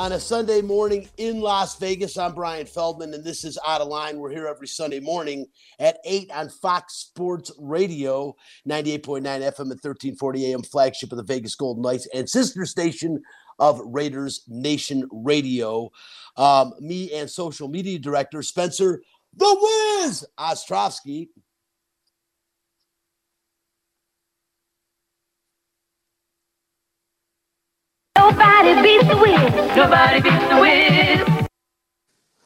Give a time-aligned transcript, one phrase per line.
[0.00, 2.16] on a Sunday morning in Las Vegas.
[2.16, 4.16] I'm Brian Feldman, and this is Out of Line.
[4.16, 5.44] We're here every Sunday morning
[5.78, 8.34] at 8 on Fox Sports Radio,
[8.66, 13.20] 98.9 FM at 1340 AM, flagship of the Vegas Golden Knights, and sister station
[13.58, 15.90] of Raiders Nation Radio.
[16.38, 19.02] Um, me and social media director Spencer
[19.36, 21.28] the Wiz Ostrovsky.
[28.30, 29.76] Nobody beats the Wiz.
[29.76, 31.48] Nobody beats the Wiz.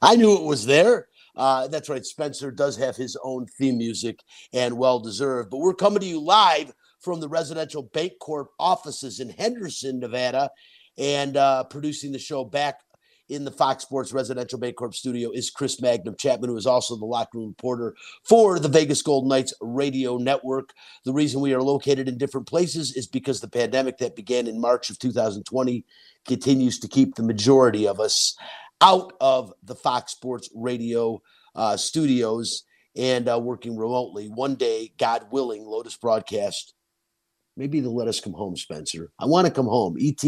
[0.00, 1.08] I knew it was there.
[1.36, 2.04] Uh, that's right.
[2.04, 4.20] Spencer does have his own theme music
[4.52, 5.50] and well deserved.
[5.50, 10.50] But we're coming to you live from the Residential Bancorp offices in Henderson, Nevada,
[10.96, 12.80] and uh, producing the show back
[13.28, 17.05] in the Fox Sports Residential Bancorp studio is Chris Magnum Chapman, who is also the
[17.05, 20.70] locker room reporter for the Vegas Golden Knights radio network.
[21.05, 24.61] The reason we are located in different places is because the pandemic that began in
[24.61, 25.84] March of 2020
[26.27, 28.36] continues to keep the majority of us
[28.80, 31.22] out of the Fox Sports radio
[31.55, 32.64] uh, studios
[32.97, 34.28] and uh, working remotely.
[34.28, 36.75] One day, God willing, Lotus broadcast.
[37.56, 39.11] Maybe they'll let us come home, Spencer.
[39.19, 39.97] I want to come home.
[40.00, 40.22] ET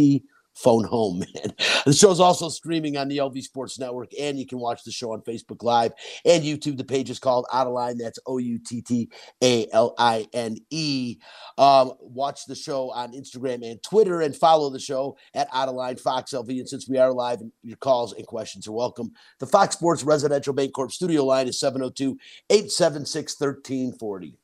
[0.57, 1.53] phone home, man.
[1.85, 5.13] The show's also streaming on the LV Sports Network, and you can watch the show
[5.13, 5.93] on Facebook Live
[6.25, 6.77] and YouTube.
[6.77, 7.99] The page is called Out of Line.
[7.99, 9.11] That's O U T T
[9.43, 11.19] A L I N E.
[11.59, 15.75] Um, watch the show on Instagram and Twitter, and follow the show at Out of
[15.75, 16.49] Line Fox LV.
[16.49, 19.13] And since we are live, your calls and questions are welcome.
[19.39, 22.17] The Fox Sports Residential Bancorp studio line is 702
[22.51, 24.39] 876 1340.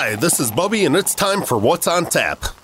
[0.00, 2.57] Hi, this is Bubby, and it's time for What's on Tap.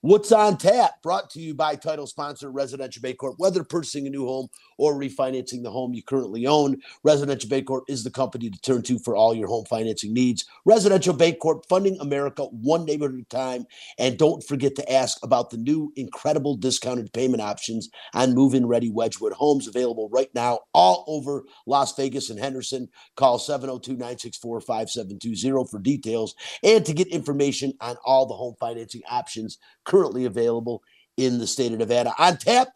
[0.00, 1.02] What's on tap?
[1.02, 3.34] Brought to you by title sponsor Residential Bancorp.
[3.38, 4.46] Whether purchasing a new home
[4.78, 9.00] or refinancing the home you currently own, Residential Bancorp is the company to turn to
[9.00, 10.44] for all your home financing needs.
[10.64, 13.66] Residential Bancorp, funding America one neighborhood at a time.
[13.98, 18.92] And don't forget to ask about the new incredible discounted payment options on move-in ready
[18.92, 22.88] Wedgewood homes available right now all over Las Vegas and Henderson.
[23.16, 30.26] Call 702-964-5720 for details and to get information on all the home financing options currently
[30.26, 30.82] available
[31.16, 32.12] in the state of Nevada.
[32.18, 32.68] On tap,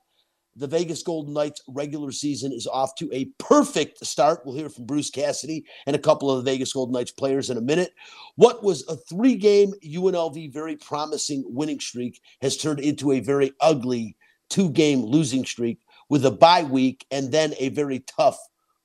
[0.57, 4.43] the Vegas Golden Knights regular season is off to a perfect start.
[4.45, 7.57] We'll hear from Bruce Cassidy and a couple of the Vegas Golden Knights players in
[7.57, 7.93] a minute.
[8.37, 13.53] What was a three game UNLV very promising winning streak has turned into a very
[13.61, 14.17] ugly
[14.51, 18.39] two game losing streak with a bye week and then a very tough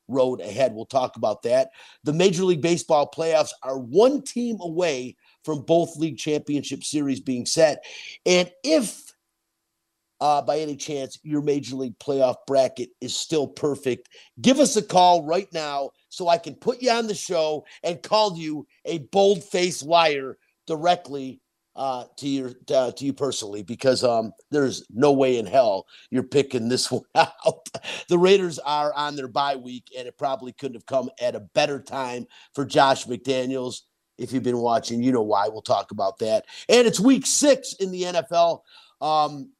[0.07, 0.73] road ahead.
[0.73, 1.71] We'll talk about that.
[2.03, 5.17] The Major League Baseball playoffs are one team away
[5.47, 7.85] from both league championship series being set.
[8.25, 9.13] And if
[10.19, 14.09] uh, by any chance your major league playoff bracket is still perfect,
[14.41, 18.03] give us a call right now so I can put you on the show and
[18.03, 21.39] call you a bold faced liar directly
[21.77, 26.23] uh, to your uh, to you personally because um, there's no way in hell you're
[26.23, 27.69] picking this one out.
[28.09, 31.47] the Raiders are on their bye week, and it probably couldn't have come at a
[31.53, 33.83] better time for Josh McDaniels.
[34.17, 35.47] If you've been watching, you know why.
[35.47, 36.45] We'll talk about that.
[36.69, 38.61] And it's week six in the NFL.
[39.01, 39.51] Um,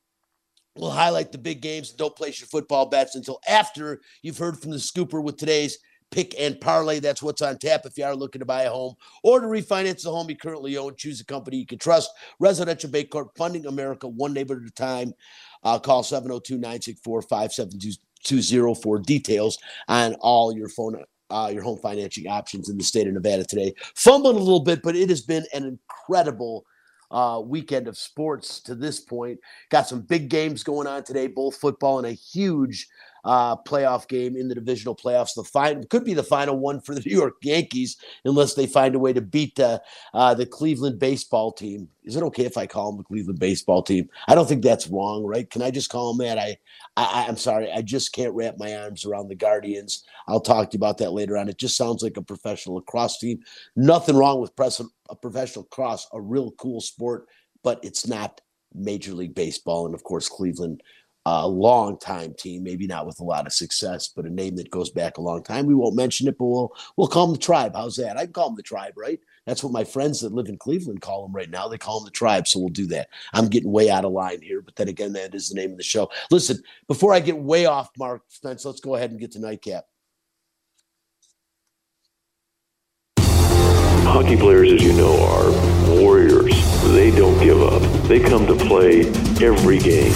[0.75, 1.91] we'll highlight the big games.
[1.91, 5.77] Don't place your football bets until after you've heard from the scooper with today's
[6.11, 6.99] pick and parlay.
[6.99, 10.03] That's what's on tap if you are looking to buy a home or to refinance
[10.03, 10.95] the home you currently own.
[10.95, 12.11] Choose a company you can trust.
[12.39, 15.13] Residential Bancorp, funding America one neighborhood at a time.
[15.63, 19.57] Uh, call 702 964 5720 for details
[19.87, 23.73] on all your phone uh, your home financing options in the state of Nevada today.
[23.95, 26.65] Fumbling a little bit, but it has been an incredible
[27.11, 29.39] uh, weekend of sports to this point.
[29.69, 32.87] Got some big games going on today, both football and a huge
[33.27, 35.35] uh, playoff game in the divisional playoffs.
[35.35, 38.95] The final could be the final one for the New York Yankees unless they find
[38.95, 39.79] a way to beat uh,
[40.13, 41.89] uh, the Cleveland baseball team.
[42.05, 44.09] Is it okay if I call them the Cleveland baseball team?
[44.29, 45.49] I don't think that's wrong, right?
[45.49, 46.39] Can I just call them that?
[46.39, 46.57] I,
[46.95, 50.05] I I'm sorry, I just can't wrap my arms around the Guardians.
[50.29, 51.49] I'll talk to you about that later on.
[51.49, 53.41] It just sounds like a professional lacrosse team.
[53.75, 57.27] Nothing wrong with press, a professional cross, a real cool sport,
[57.61, 58.39] but it's not
[58.73, 59.85] Major League Baseball.
[59.85, 60.81] And of course, Cleveland
[61.29, 64.71] a long time team, maybe not with a lot of success, but a name that
[64.71, 65.65] goes back a long time.
[65.65, 67.73] We won't mention it, but we'll we'll call them the tribe.
[67.75, 68.17] How's that?
[68.17, 69.19] I can call them the tribe, right?
[69.45, 71.67] That's what my friends that live in Cleveland call them right now.
[71.67, 73.09] They call them the tribe, so we'll do that.
[73.33, 75.77] I'm getting way out of line here, but then again, that is the name of
[75.77, 76.09] the show.
[76.31, 79.85] Listen, before I get way off Mark Spence, let's go ahead and get to nightcap.
[83.19, 86.55] Hockey players, as you know, are warriors.
[86.93, 87.81] They don't give up.
[88.07, 89.01] They come to play
[89.41, 90.13] every game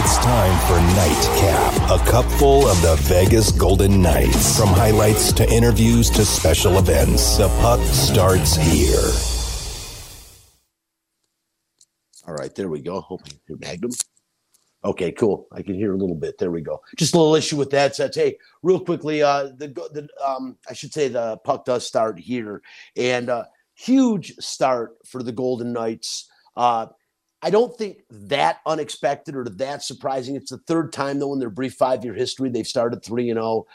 [0.00, 4.56] It's time for Nightcap, a cupful of the Vegas Golden Knights.
[4.56, 9.10] From highlights to interviews to special events, the puck starts here.
[12.28, 13.00] All right, there we go.
[13.00, 13.90] Hope you Magnum.
[14.84, 15.48] Okay, cool.
[15.50, 16.38] I can hear a little bit.
[16.38, 16.80] There we go.
[16.96, 17.96] Just a little issue with that.
[17.96, 22.20] So, hey, real quickly, uh, the the um, I should say the puck does start
[22.20, 22.62] here,
[22.96, 26.30] and uh, huge start for the Golden Knights.
[26.56, 26.86] Uh,
[27.42, 30.34] I don't think that unexpected or that surprising.
[30.36, 33.38] It's the third time though in their brief five year history they've started three and
[33.38, 33.66] zero.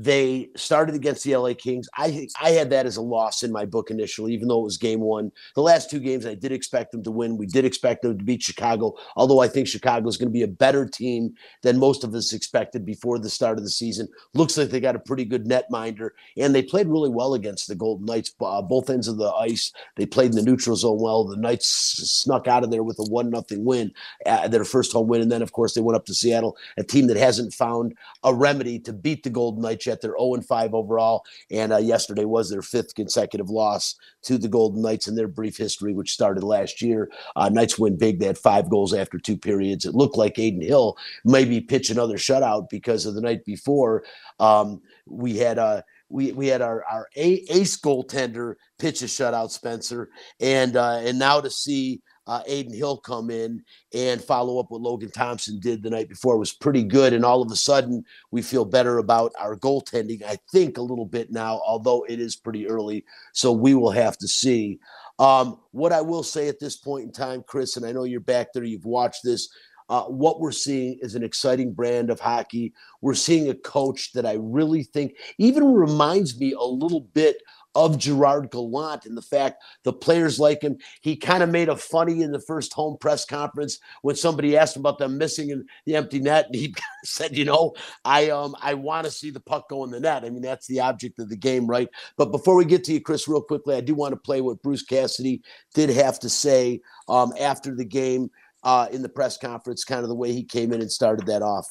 [0.00, 1.88] They started against the LA Kings.
[1.96, 4.76] I I had that as a loss in my book initially, even though it was
[4.76, 5.32] game one.
[5.56, 7.36] The last two games, I did expect them to win.
[7.36, 10.44] We did expect them to beat Chicago, although I think Chicago is going to be
[10.44, 14.06] a better team than most of us expected before the start of the season.
[14.34, 17.74] Looks like they got a pretty good netminder, and they played really well against the
[17.74, 19.72] Golden Knights, uh, both ends of the ice.
[19.96, 21.24] They played in the neutral zone well.
[21.24, 23.92] The Knights snuck out of there with a one nothing win,
[24.26, 26.84] uh, their first home win, and then of course they went up to Seattle, a
[26.84, 30.00] team that hasn't found a remedy to beat the Golden Knights yet.
[30.00, 31.24] They're 0 5 overall.
[31.50, 35.56] And uh, yesterday was their fifth consecutive loss to the Golden Knights in their brief
[35.56, 37.10] history, which started last year.
[37.34, 38.20] Uh, Knights win big.
[38.20, 39.84] They had five goals after two periods.
[39.84, 44.04] It looked like Adin Hill maybe pitch another shutout because of the night before.
[44.38, 50.10] Um, we had uh, we we had our our ace goaltender pitch a shutout, Spencer,
[50.40, 53.62] and uh, and now to see uh, Adin Hill come in
[53.94, 57.14] and follow up what Logan Thompson did the night before was pretty good.
[57.14, 61.06] And all of a sudden, we feel better about our goaltending, I think, a little
[61.06, 63.04] bit now, although it is pretty early.
[63.32, 64.78] So we will have to see.
[65.18, 68.20] Um, what I will say at this point in time, Chris, and I know you're
[68.20, 69.48] back there, you've watched this.
[69.88, 72.74] Uh, what we're seeing is an exciting brand of hockey.
[73.00, 77.38] We're seeing a coach that I really think even reminds me a little bit
[77.74, 80.78] of Gerard Gallant and the fact the players like him.
[81.00, 84.76] He kind of made a funny in the first home press conference when somebody asked
[84.76, 86.74] him about them missing in the empty net, and he
[87.04, 87.74] said, "You know,
[88.04, 90.24] I um I want to see the puck go in the net.
[90.24, 93.00] I mean, that's the object of the game, right?" But before we get to you,
[93.00, 95.42] Chris, real quickly, I do want to play what Bruce Cassidy
[95.74, 98.30] did have to say um, after the game
[98.62, 101.42] uh, in the press conference, kind of the way he came in and started that
[101.42, 101.68] off.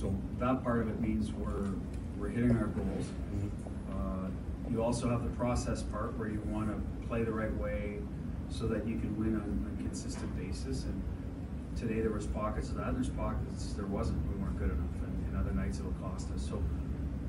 [0.00, 1.72] So that part of it means we're
[2.18, 3.06] we're hitting our goals.
[4.72, 7.98] You also have the process part where you want to play the right way
[8.48, 10.84] so that you can win on a consistent basis.
[10.84, 11.02] And
[11.76, 12.94] today there was pockets of that.
[12.94, 14.26] There's pockets there wasn't.
[14.32, 16.48] We weren't good enough, and, and other nights it'll cost us.
[16.48, 16.62] So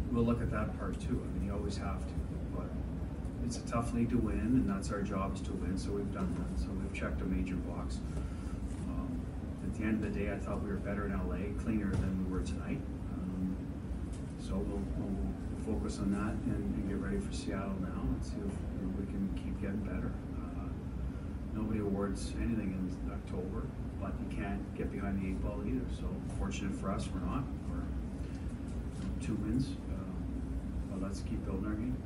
[0.09, 1.21] we'll look at that part too.
[1.21, 2.13] I mean, you always have to,
[2.55, 2.69] but
[3.45, 5.77] it's a tough league to win, and that's our job is to win.
[5.77, 6.63] So we've done that.
[6.63, 7.99] So we've checked a major box.
[8.87, 9.19] Um,
[9.65, 12.23] at the end of the day, I thought we were better in LA, cleaner than
[12.23, 12.79] we were tonight.
[13.19, 13.57] Um,
[14.39, 15.33] so we'll, we'll
[15.65, 19.06] focus on that and, and get ready for Seattle now and see if, if we
[19.06, 20.12] can keep getting better.
[20.36, 20.68] Uh,
[21.56, 23.68] nobody awards anything in October,
[24.01, 25.86] but you can't get behind the eight ball either.
[25.95, 26.06] So
[26.38, 27.44] fortunate for us, we're not.
[27.69, 27.88] We're
[29.25, 31.98] two wins, uh, but let's keep building our game.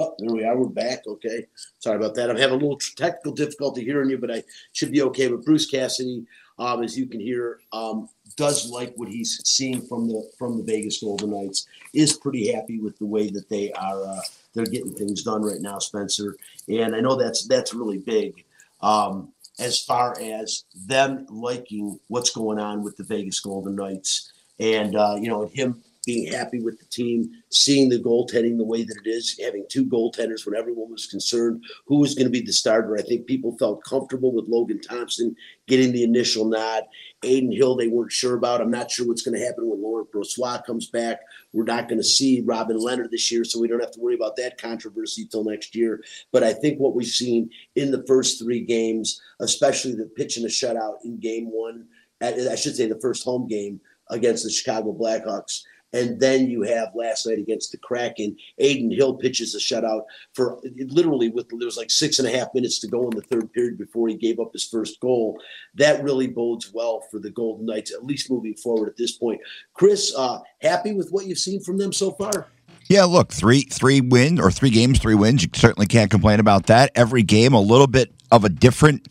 [0.00, 0.56] Oh, there we are.
[0.56, 1.06] We're back.
[1.06, 1.44] Okay.
[1.78, 2.30] Sorry about that.
[2.30, 4.42] I'm having a little technical difficulty hearing you, but I
[4.72, 5.28] should be okay.
[5.28, 6.24] But Bruce Cassidy,
[6.58, 10.64] um, as you can hear, um, does like what he's seeing from the from the
[10.64, 11.66] Vegas Golden Knights.
[11.92, 14.20] Is pretty happy with the way that they are uh,
[14.54, 16.34] they're getting things done right now, Spencer.
[16.66, 18.42] And I know that's that's really big.
[18.80, 24.96] Um, as far as them liking what's going on with the Vegas Golden Knights, and
[24.96, 28.96] uh, you know him being happy with the team, seeing the goaltending the way that
[29.04, 32.52] it is, having two goaltenders when everyone was concerned who was going to be the
[32.52, 32.96] starter.
[32.96, 36.84] I think people felt comfortable with Logan Thompson getting the initial nod.
[37.22, 38.62] Adin Hill, they weren't sure about.
[38.62, 41.20] I'm not sure what's going to happen when Laurent Brossoit comes back.
[41.52, 44.14] We're not going to see Robin Leonard this year, so we don't have to worry
[44.14, 46.02] about that controversy till next year.
[46.32, 50.48] But I think what we've seen in the first three games, especially the pitching a
[50.48, 51.86] shutout in game one,
[52.22, 53.80] I should say the first home game
[54.10, 59.14] against the Chicago Blackhawks, and then you have last night against the Kraken, Adin Hill
[59.14, 60.02] pitches a shutout
[60.34, 63.22] for literally with there was like six and a half minutes to go in the
[63.22, 65.40] third period before he gave up his first goal.
[65.74, 69.40] That really bodes well for the Golden Knights, at least moving forward at this point.
[69.74, 72.46] Chris, uh, happy with what you've seen from them so far?
[72.88, 75.42] Yeah, look, three three wins or three games, three wins.
[75.42, 76.90] You certainly can't complain about that.
[76.94, 79.08] Every game, a little bit of a different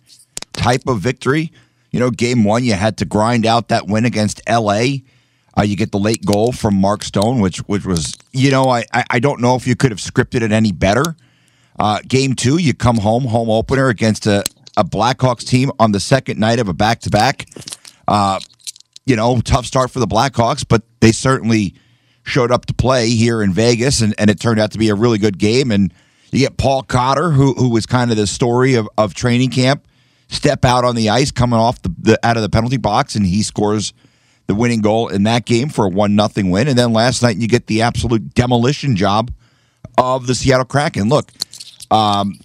[0.53, 1.51] type of victory.
[1.91, 4.99] You know, game one, you had to grind out that win against LA
[5.59, 8.85] uh, you get the late goal from Mark Stone, which which was you know I
[8.93, 11.15] I don't know if you could have scripted it any better.
[11.77, 14.43] Uh, game two, you come home home opener against a,
[14.77, 17.45] a Blackhawks team on the second night of a back to back.
[19.05, 21.73] You know, tough start for the Blackhawks, but they certainly
[22.23, 24.95] showed up to play here in Vegas, and, and it turned out to be a
[24.95, 25.71] really good game.
[25.71, 25.91] And
[26.31, 29.87] You get Paul Cotter, who who was kind of the story of, of training camp,
[30.27, 33.25] step out on the ice, coming off the, the out of the penalty box, and
[33.25, 33.93] he scores
[34.49, 36.67] the winning goal in that game for a one nothing win.
[36.67, 39.31] And then last night you get the absolute demolition job
[39.95, 41.07] of the Seattle Kraken.
[41.07, 41.31] Look,
[41.91, 42.39] um,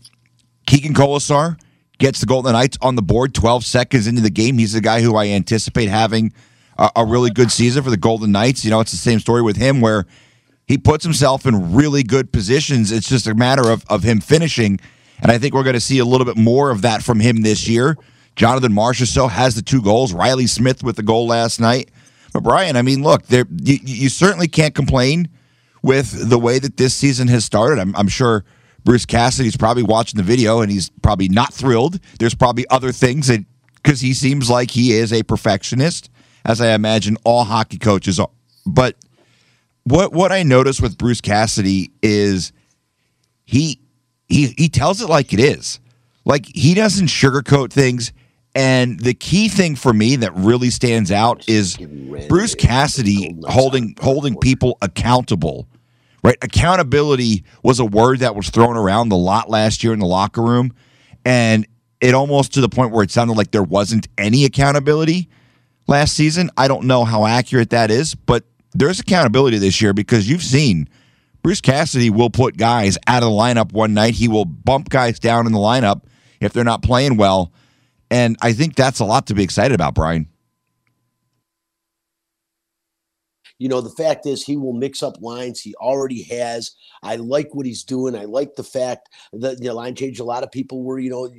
[0.67, 1.59] Keegan Kolesar
[1.99, 4.59] gets the Golden Knights on the board 12 seconds into the game.
[4.59, 6.35] He's the guy who I anticipate having
[6.77, 8.67] a, a really good season for the Golden Knights.
[8.67, 10.05] You know, it's the same story with him where
[10.67, 12.93] he puts himself in really good positions.
[12.93, 14.79] It's just a matter of, of him finishing.
[15.23, 17.41] And I think we're going to see a little bit more of that from him
[17.41, 17.97] this year.
[18.37, 20.13] Jonathan Marchessault has the two goals.
[20.13, 21.89] Riley Smith with the goal last night.
[22.41, 25.29] Brian, I mean, look, there you, you certainly can't complain
[25.83, 27.79] with the way that this season has started.
[27.79, 28.45] I'm, I'm sure
[28.85, 32.01] Bruce Cassidy's probably watching the video and he's probably not thrilled.
[32.19, 33.45] There's probably other things that
[33.77, 36.11] because he seems like he is a perfectionist,
[36.45, 38.31] as I imagine all hockey coaches are.
[38.67, 38.97] But
[39.85, 42.53] what what I notice with Bruce Cassidy is
[43.45, 43.81] he
[44.27, 45.81] he he tells it like it is.
[46.25, 48.13] Like he doesn't sugarcoat things.
[48.55, 51.77] And the key thing for me that really stands out is
[52.29, 55.69] Bruce Cassidy holding holding people accountable.
[56.23, 56.39] Right?
[56.41, 60.41] Accountability was a word that was thrown around a lot last year in the locker
[60.41, 60.73] room.
[61.25, 61.67] And
[62.01, 65.29] it almost to the point where it sounded like there wasn't any accountability
[65.87, 66.51] last season.
[66.57, 70.89] I don't know how accurate that is, but there's accountability this year because you've seen
[71.43, 74.15] Bruce Cassidy will put guys out of the lineup one night.
[74.15, 76.03] He will bump guys down in the lineup
[76.41, 77.53] if they're not playing well.
[78.11, 80.29] And I think that's a lot to be excited about, Brian.
[83.59, 85.61] You know, the fact is, he will mix up lines.
[85.61, 86.73] He already has.
[87.03, 88.17] I like what he's doing.
[88.17, 90.19] I like the fact that the line change.
[90.19, 91.31] A lot of people were, you know,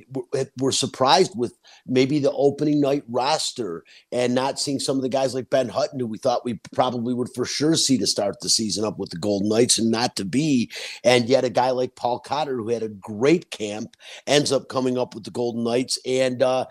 [0.58, 5.34] were, surprised with maybe the opening night roster and not seeing some of the guys
[5.34, 8.48] like Ben Hutton, who we thought we probably would for sure see to start the
[8.48, 10.70] season up with the Golden Knights, and not to be.
[11.04, 13.96] And yet, a guy like Paul Cotter, who had a great camp,
[14.26, 16.66] ends up coming up with the Golden Knights and uh,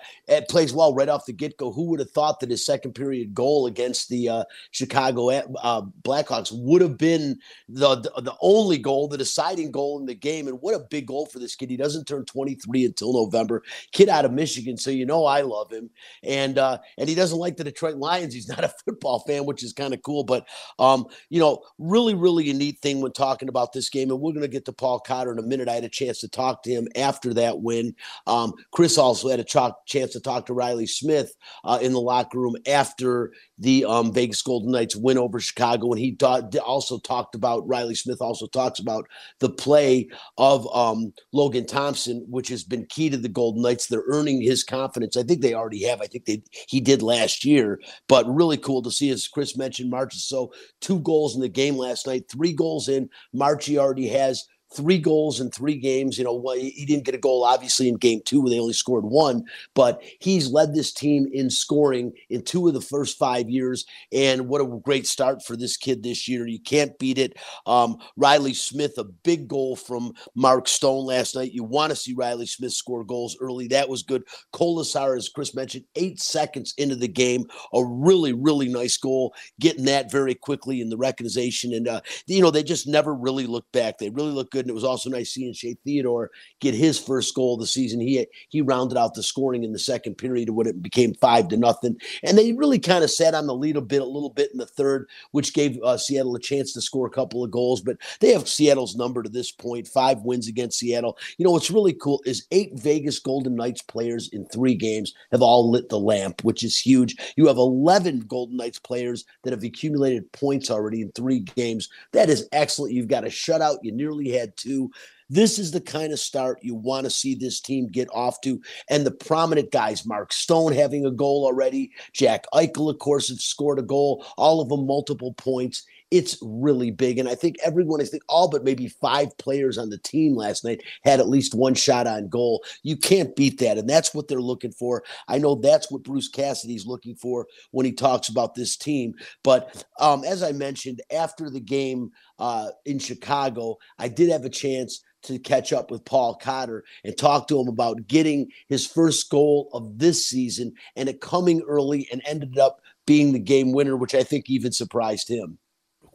[0.49, 1.71] plays well right off the get go.
[1.71, 5.29] Who would have thought that his second period goal against the uh, Chicago
[5.61, 7.37] uh, Blackhawks would have been
[7.69, 10.47] the, the, the only goal, the deciding goal in the game.
[10.47, 11.69] And what a big goal for this kid.
[11.69, 13.63] He doesn't turn 23 until November.
[13.91, 15.89] Kid out of Michigan, so you know I love him.
[16.23, 18.33] And uh, and he doesn't like the Detroit Lions.
[18.33, 20.23] He's not a football fan, which is kind of cool.
[20.23, 20.47] But
[20.79, 24.11] um, you know, really, really a neat thing when talking about this game.
[24.11, 25.69] And we're going to get to Paul Cotter in a minute.
[25.69, 27.95] I had a chance to talk to him after that win.
[28.27, 32.01] Um, Chris also had a ch- chance to talk to Riley Smith uh, in the
[32.01, 36.17] locker room after the um, Vegas Golden Knights win over Chicago, and he
[36.59, 39.07] also talked about Riley Smith also talks about
[39.39, 43.87] the play of um, Logan Thompson, which has been key to the Golden Knights.
[43.87, 45.15] They're earning his confidence.
[45.15, 46.01] I think they already have.
[46.01, 49.09] I think they he did last year, but really cool to see.
[49.09, 50.49] As Chris mentioned, Marchessault
[50.81, 53.09] two goals in the game last night, three goals in.
[53.33, 56.17] Marchie already has three goals in three games.
[56.17, 59.05] You know, he didn't get a goal obviously in game two where they only scored
[59.05, 59.43] one,
[59.73, 63.85] but he's led this team in scoring in two of the first five years.
[64.11, 66.47] And what a great start for this kid this year.
[66.47, 67.37] You can't beat it.
[67.65, 71.53] Um, Riley Smith, a big goal from Mark Stone last night.
[71.53, 73.67] You want to see Riley Smith score goals early.
[73.67, 74.23] That was good.
[74.53, 79.85] Kolesar, as Chris mentioned, eight seconds into the game, a really, really nice goal, getting
[79.85, 81.73] that very quickly in the recognition.
[81.73, 83.97] And, uh, you know, they just never really looked back.
[83.97, 84.65] They really look good.
[84.65, 86.31] And it was also nice seeing Shea Theodore
[86.61, 87.99] get his first goal of the season.
[87.99, 91.57] He he rounded out the scoring in the second period when it became five to
[91.57, 91.97] nothing.
[92.23, 94.57] And they really kind of sat on the lead a bit, a little bit in
[94.57, 97.81] the third, which gave uh, Seattle a chance to score a couple of goals.
[97.81, 101.17] But they have Seattle's number to this point, five wins against Seattle.
[101.37, 105.41] You know what's really cool is eight Vegas Golden Knights players in three games have
[105.41, 107.15] all lit the lamp, which is huge.
[107.35, 111.89] You have 11 Golden Knights players that have accumulated points already in three games.
[112.13, 112.93] That is excellent.
[112.93, 113.77] You've got a shutout.
[113.83, 114.91] You nearly had two.
[115.29, 118.61] This is the kind of start you want to see this team get off to.
[118.89, 123.43] And the prominent guys, Mark Stone having a goal already, Jack Eichel, of course, has
[123.43, 125.83] scored a goal, all of them multiple points.
[126.11, 127.17] It's really big.
[127.17, 130.63] And I think everyone, I think all but maybe five players on the team last
[130.63, 132.63] night had at least one shot on goal.
[132.83, 133.77] You can't beat that.
[133.77, 135.03] And that's what they're looking for.
[135.27, 139.13] I know that's what Bruce Cassidy's looking for when he talks about this team.
[139.43, 144.49] But um, as I mentioned, after the game uh, in Chicago, I did have a
[144.49, 149.29] chance to catch up with Paul Cotter and talk to him about getting his first
[149.29, 153.97] goal of this season and it coming early and ended up being the game winner,
[153.97, 155.57] which I think even surprised him.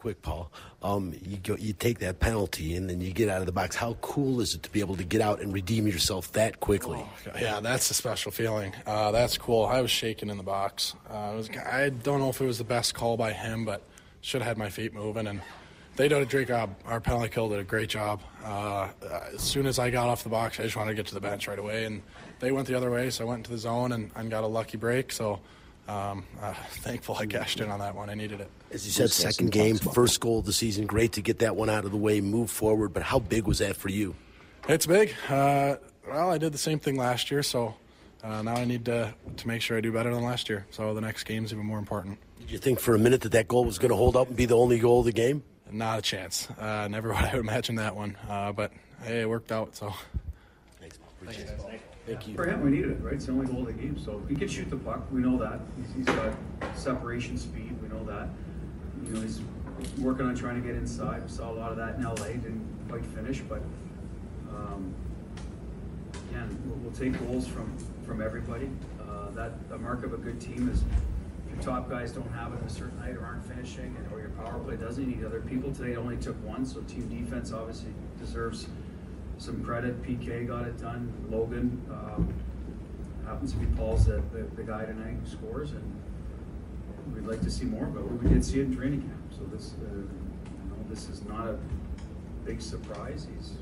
[0.00, 0.50] Quick, Paul.
[0.82, 3.76] Um, you go, you take that penalty, and then you get out of the box.
[3.76, 7.00] How cool is it to be able to get out and redeem yourself that quickly?
[7.02, 8.72] Oh, yeah, that's a special feeling.
[8.86, 9.66] Uh, that's cool.
[9.66, 10.94] I was shaking in the box.
[11.06, 13.82] Uh, was, I don't know if it was the best call by him, but
[14.22, 15.42] should have had my feet moving and
[15.96, 16.74] They did a great job.
[16.86, 18.22] Our penalty kill did a great job.
[18.42, 18.88] Uh,
[19.34, 21.20] as soon as I got off the box, I just wanted to get to the
[21.20, 22.00] bench right away, and
[22.38, 24.46] they went the other way, so I went into the zone and, and got a
[24.46, 25.12] lucky break.
[25.12, 25.40] So
[25.90, 28.08] um, uh, thankful I cashed in on that one.
[28.08, 28.48] I needed it.
[28.70, 30.86] As you said, second game, first goal of the season.
[30.86, 32.92] Great to get that one out of the way, move forward.
[32.92, 34.14] But how big was that for you?
[34.68, 35.12] It's big.
[35.28, 35.76] Uh,
[36.08, 37.74] well, I did the same thing last year, so
[38.22, 40.66] uh, now I need to to make sure I do better than last year.
[40.70, 42.18] So the next game is even more important.
[42.38, 44.36] Did you think for a minute that that goal was going to hold up and
[44.36, 45.42] be the only goal of the game?
[45.72, 46.48] Not a chance.
[46.58, 48.16] Uh, never would I imagine that one.
[48.28, 49.74] Uh, but hey, it worked out.
[49.74, 49.92] So.
[52.10, 52.34] Thank you.
[52.34, 53.14] For him, we needed it, right?
[53.14, 53.96] It's the only goal of the game.
[53.96, 55.06] So he can shoot the puck.
[55.12, 55.60] We know that.
[55.76, 56.34] He's, he's got
[56.74, 57.76] separation speed.
[57.80, 58.28] We know that.
[59.06, 59.40] You know, he's
[59.98, 61.22] working on trying to get inside.
[61.22, 62.14] We saw a lot of that in LA.
[62.14, 63.62] Didn't quite finish, but
[64.50, 64.92] um,
[66.30, 68.68] again, we'll, we'll take goals from from everybody.
[69.00, 70.82] Uh, that the mark of a good team is
[71.48, 74.30] your top guys don't have it a certain night or aren't finishing, and or your
[74.30, 75.08] power play doesn't.
[75.08, 75.72] You need other people.
[75.72, 78.66] Today it only took one, so team defense obviously deserves
[79.40, 80.00] some credit.
[80.02, 81.12] PK got it done.
[81.30, 82.32] Logan um,
[83.26, 86.02] happens to be Paul's the, the, the guy tonight who scores, and
[87.14, 87.86] we'd like to see more.
[87.86, 90.04] But we did see it in training camp, so this uh, you
[90.68, 91.58] know this is not a
[92.44, 93.26] big surprise.
[93.34, 93.52] He's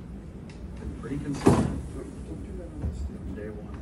[0.81, 1.81] been pretty consistent
[2.27, 3.78] from day one.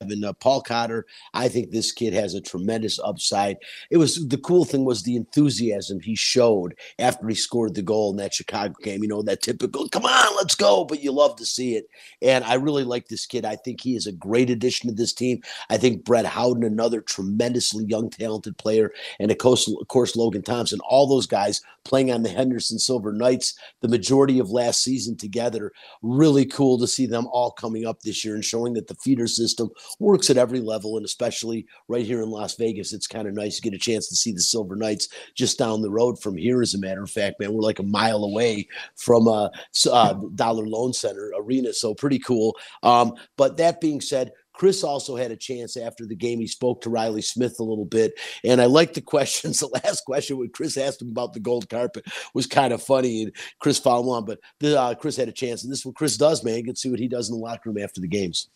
[0.00, 1.04] And uh, Paul Cotter,
[1.34, 3.58] I think this kid has a tremendous upside.
[3.90, 8.10] It was the cool thing was the enthusiasm he showed after he scored the goal
[8.10, 9.02] in that Chicago game.
[9.02, 11.86] You know that typical "come on, let's go," but you love to see it.
[12.22, 13.44] And I really like this kid.
[13.44, 15.42] I think he is a great addition to this team.
[15.68, 20.42] I think Brett Howden, another tremendously young, talented player, and of course, of course Logan
[20.42, 25.16] Thompson, all those guys playing on the Henderson Silver Knights the majority of last season
[25.16, 25.72] together.
[26.02, 29.26] Really cool to see them all coming up this year and showing that the feeder
[29.26, 32.92] system works at every level, and especially right here in Las Vegas.
[32.92, 35.82] It's kind of nice to get a chance to see the Silver Knights just down
[35.82, 36.62] the road from here.
[36.62, 40.14] As a matter of fact, man, we're like a mile away from uh, s- uh
[40.34, 42.56] Dollar Loan Center Arena, so pretty cool.
[42.82, 44.32] Um, but that being said.
[44.52, 46.38] Chris also had a chance after the game.
[46.38, 48.12] He spoke to Riley Smith a little bit,
[48.44, 49.60] and I like the questions.
[49.60, 53.22] The last question when Chris asked him about the gold carpet was kind of funny,
[53.22, 54.26] and Chris followed on.
[54.26, 56.58] But uh, Chris had a chance, and this is what Chris does, man.
[56.58, 58.50] You can see what he does in the locker room after the games.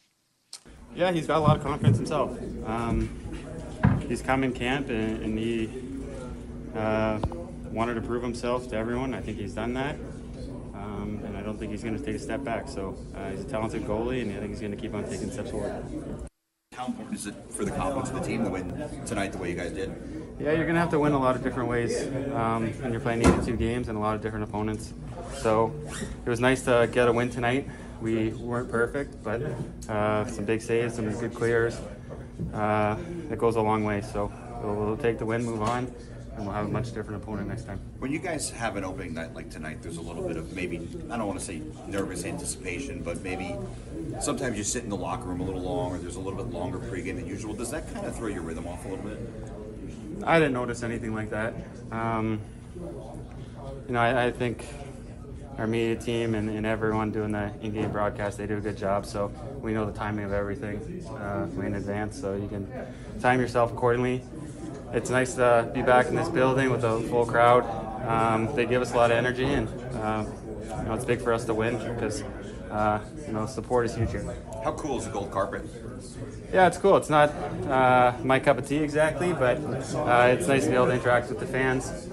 [0.95, 2.39] Yeah, he's got a lot of confidence himself.
[2.67, 3.09] Um,
[4.09, 5.69] he's come in camp and, and he
[6.77, 7.19] uh,
[7.73, 9.13] wanted to prove himself to everyone.
[9.13, 9.97] I think he's done that.
[10.75, 12.69] Um, and I don't think he's going to take a step back.
[12.69, 15.31] So uh, he's a talented goalie, and I think he's going to keep on taking
[15.33, 15.85] steps forward.
[16.75, 19.51] How important is it for the confidence of the team to win tonight the way
[19.51, 19.93] you guys did?
[20.39, 23.01] Yeah, you're going to have to win a lot of different ways um, when you're
[23.01, 24.93] playing 82 games and a lot of different opponents.
[25.35, 25.73] So
[26.25, 27.69] it was nice to get a win tonight.
[28.05, 29.41] We weren't perfect, but
[29.89, 31.81] uh, some big saves, some good clears.
[32.53, 32.99] Uh,
[33.31, 34.03] it goes a long way.
[34.03, 34.31] So
[34.63, 35.91] we'll, we'll take the win, move on,
[36.37, 37.81] and we'll have a much different opponent next time.
[38.01, 40.87] When you guys have an opening night like tonight, there's a little bit of maybe,
[41.11, 43.57] I don't want to say nervous anticipation, but maybe
[44.21, 46.53] sometimes you sit in the locker room a little long or there's a little bit
[46.53, 47.55] longer pregame than usual.
[47.55, 49.19] Does that kind of throw your rhythm off a little bit?
[50.25, 51.55] I didn't notice anything like that.
[51.91, 52.39] Um,
[53.87, 54.67] you know, I, I think
[55.59, 59.07] our media team and, and everyone doing the in-game broadcast, they do a good job.
[59.07, 62.71] So we know the timing of everything uh, way in advance, so you can
[63.21, 64.23] time yourself accordingly.
[64.93, 67.65] It's nice to be back in this building with a full crowd.
[68.07, 70.25] Um, they give us a lot of energy, and uh,
[70.79, 72.23] you know, it's big for us to win because
[72.71, 74.37] uh, you know support is huge here.
[74.63, 75.63] How cool is the gold carpet?
[76.53, 76.97] Yeah, it's cool.
[76.97, 77.31] It's not
[77.69, 81.29] uh, my cup of tea exactly, but uh, it's nice to be able to interact
[81.29, 82.09] with the fans.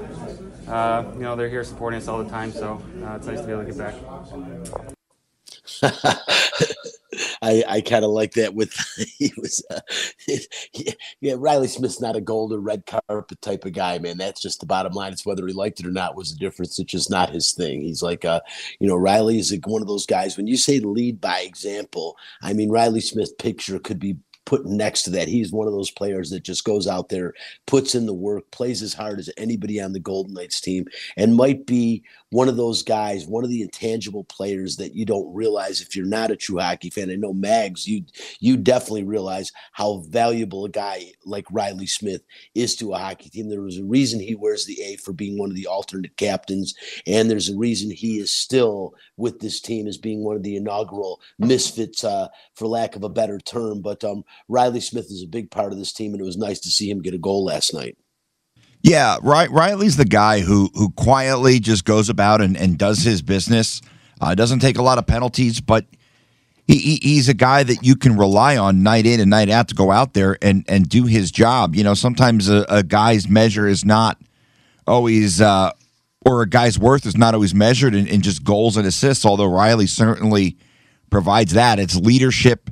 [0.71, 3.45] Uh, you know, they're here supporting us all the time, so uh, it's nice to
[3.45, 3.93] be able to get back.
[7.41, 8.73] I, I kind of like that with
[9.17, 9.81] he was uh,
[11.19, 14.17] yeah Riley Smith's not a gold or red carpet type of guy man.
[14.17, 15.11] That's just the bottom line.
[15.11, 16.79] It's whether he liked it or not was the difference.
[16.79, 17.81] It's just not his thing.
[17.81, 18.41] He's like uh
[18.79, 20.37] you know Riley is one of those guys.
[20.37, 25.03] When you say lead by example I mean Riley Smith's picture could be put next
[25.03, 27.33] to that he's one of those players that just goes out there
[27.67, 30.85] puts in the work plays as hard as anybody on the Golden Knights team
[31.17, 35.33] and might be one of those guys, one of the intangible players that you don't
[35.33, 37.11] realize if you're not a true hockey fan.
[37.11, 38.05] I know Mags, you
[38.39, 42.23] you definitely realize how valuable a guy like Riley Smith
[42.55, 43.49] is to a hockey team.
[43.49, 46.73] There was a reason he wears the A for being one of the alternate captains,
[47.05, 50.55] and there's a reason he is still with this team as being one of the
[50.55, 53.81] inaugural misfits, uh, for lack of a better term.
[53.81, 56.59] But um, Riley Smith is a big part of this team, and it was nice
[56.61, 57.97] to see him get a goal last night.
[58.83, 63.21] Yeah, Ri- Riley's the guy who who quietly just goes about and, and does his
[63.21, 63.81] business.
[64.19, 65.85] Uh, doesn't take a lot of penalties, but
[66.67, 69.67] he, he he's a guy that you can rely on night in and night out
[69.67, 71.75] to go out there and and do his job.
[71.75, 74.19] You know, sometimes a, a guy's measure is not
[74.87, 75.71] always, uh,
[76.25, 79.25] or a guy's worth is not always measured in, in just goals and assists.
[79.25, 80.57] Although Riley certainly
[81.11, 81.77] provides that.
[81.77, 82.71] It's leadership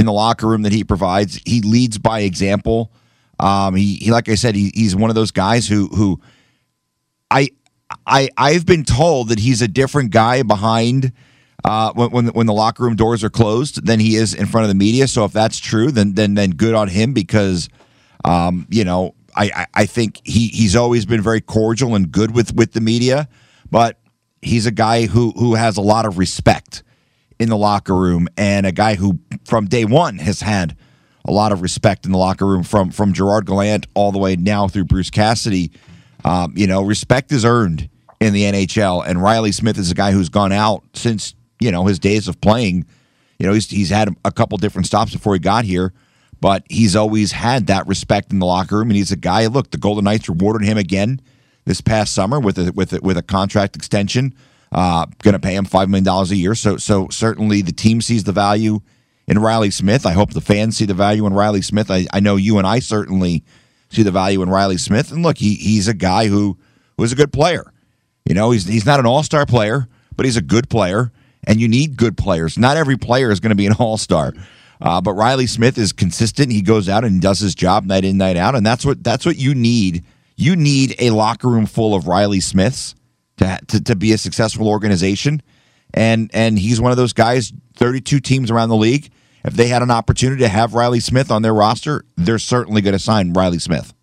[0.00, 1.40] in the locker room that he provides.
[1.44, 2.90] He leads by example.
[3.38, 6.20] Um, he, he, like I said, he, he's one of those guys who, who,
[7.30, 7.50] I,
[8.06, 11.12] I, I've been told that he's a different guy behind
[11.62, 14.64] uh, when, when when the locker room doors are closed than he is in front
[14.64, 15.06] of the media.
[15.06, 17.68] So if that's true, then then then good on him because,
[18.24, 22.54] um, you know, I, I, think he he's always been very cordial and good with
[22.54, 23.28] with the media,
[23.70, 23.98] but
[24.40, 26.82] he's a guy who who has a lot of respect
[27.40, 30.76] in the locker room and a guy who from day one has had
[31.24, 34.36] a lot of respect in the locker room from from Gerard Gallant all the way
[34.36, 35.72] now through Bruce Cassidy.
[36.24, 37.88] Um, you know, respect is earned
[38.20, 41.86] in the NHL, and Riley Smith is a guy who's gone out since you know
[41.86, 42.84] his days of playing.
[43.38, 45.94] You know, he's he's had a couple different stops before he got here,
[46.42, 49.46] but he's always had that respect in the locker room, and he's a guy.
[49.46, 51.22] Look, the Golden Knights rewarded him again
[51.64, 54.34] this past summer with a with a, with a contract extension.
[54.72, 56.54] Uh, going to pay him five million dollars a year.
[56.54, 58.80] So so certainly the team sees the value
[59.26, 60.06] in Riley Smith.
[60.06, 61.90] I hope the fans see the value in Riley Smith.
[61.90, 63.44] I, I know you and I certainly
[63.88, 65.10] see the value in Riley Smith.
[65.12, 66.56] And look, he he's a guy who
[66.96, 67.72] was a good player.
[68.24, 71.12] You know, he's he's not an all star player, but he's a good player,
[71.44, 72.58] and you need good players.
[72.58, 74.32] Not every player is going to be an all star.
[74.80, 76.52] Uh, but Riley Smith is consistent.
[76.52, 79.26] He goes out and does his job night in, night out, and that's what that's
[79.26, 80.04] what you need.
[80.36, 82.94] You need a locker room full of Riley Smiths
[83.40, 85.42] to, to, to be a successful organization.
[85.92, 89.10] And and he's one of those guys, 32 teams around the league.
[89.44, 92.92] If they had an opportunity to have Riley Smith on their roster, they're certainly going
[92.92, 93.94] to sign Riley Smith.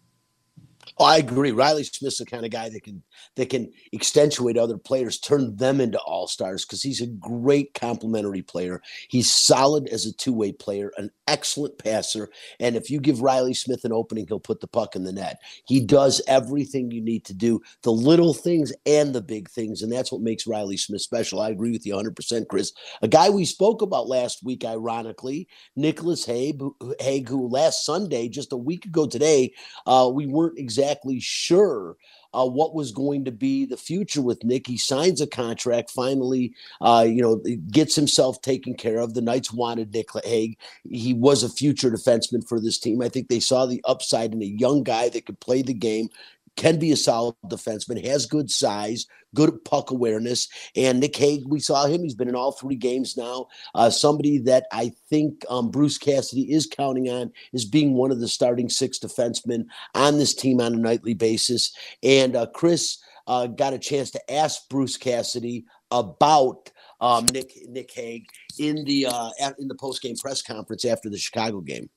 [0.97, 1.51] Oh, I agree.
[1.51, 3.03] Riley Smith's the kind of guy that can
[3.35, 8.41] that can accentuate other players, turn them into all stars because he's a great complementary
[8.41, 8.81] player.
[9.09, 13.53] He's solid as a two way player, an excellent passer, and if you give Riley
[13.53, 15.39] Smith an opening, he'll put the puck in the net.
[15.65, 19.91] He does everything you need to do, the little things and the big things, and
[19.91, 21.41] that's what makes Riley Smith special.
[21.41, 22.71] I agree with you 100%, Chris.
[23.01, 26.61] A guy we spoke about last week, ironically, Nicholas Hague,
[26.99, 29.53] Hague who last Sunday, just a week ago today,
[29.85, 31.95] uh, we weren't exactly sure
[32.37, 34.67] uh, what was going to be the future with Nick.
[34.67, 39.13] He signs a contract, finally, uh, you know, gets himself taken care of.
[39.13, 40.57] The Knights wanted Nick Hague.
[40.87, 43.01] He was a future defenseman for this team.
[43.01, 46.09] I think they saw the upside in a young guy that could play the game,
[46.57, 50.49] can be a solid defenseman, has good size, good puck awareness.
[50.75, 52.01] And Nick Hague, we saw him.
[52.01, 53.45] He's been in all three games now.
[53.73, 58.19] Uh, somebody that I think um, Bruce Cassidy is counting on is being one of
[58.19, 61.71] the starting six defensemen on this team on a nightly basis.
[62.01, 66.71] And uh, Chris uh, got a chance to ask Bruce Cassidy about.
[66.99, 68.25] Um, Nick Nick Hague
[68.57, 71.91] in the uh, in the post game press conference after the Chicago game.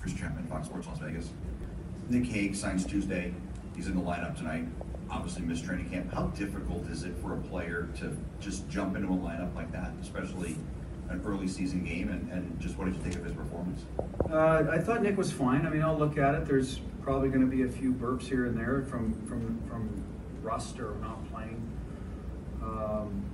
[0.00, 1.28] Chris Chapman, Fox Sports Las Vegas.
[2.08, 3.34] Nick Hague signs Tuesday.
[3.78, 4.64] He's in the lineup tonight.
[5.08, 6.12] Obviously, missed training camp.
[6.12, 9.92] How difficult is it for a player to just jump into a lineup like that,
[10.02, 10.56] especially
[11.10, 12.08] an early season game?
[12.08, 13.84] And, and just what did you think of his performance?
[14.28, 15.64] Uh, I thought Nick was fine.
[15.64, 16.44] I mean, I'll look at it.
[16.44, 20.02] There's probably going to be a few burps here and there from from from
[20.42, 21.62] rust or not playing.
[22.60, 23.24] Um,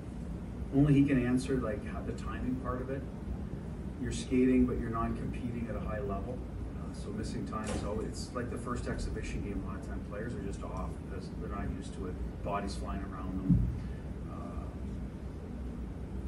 [0.76, 3.00] only he can answer like the timing part of it.
[4.02, 6.36] You're skating, but you're not competing at a high level.
[7.02, 10.00] So missing time is always, it's like the first exhibition game, a lot of time
[10.10, 13.68] players are just off because they're not used to it, bodies flying around them.
[14.32, 14.64] Uh,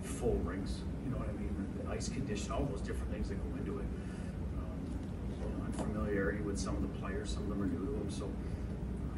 [0.02, 3.36] Full rinks, you know what I mean, the- ice condition, all those different things that
[3.36, 3.86] go into it.
[4.58, 8.28] Um, Unfamiliarity with some of the players, some of them are new to him, so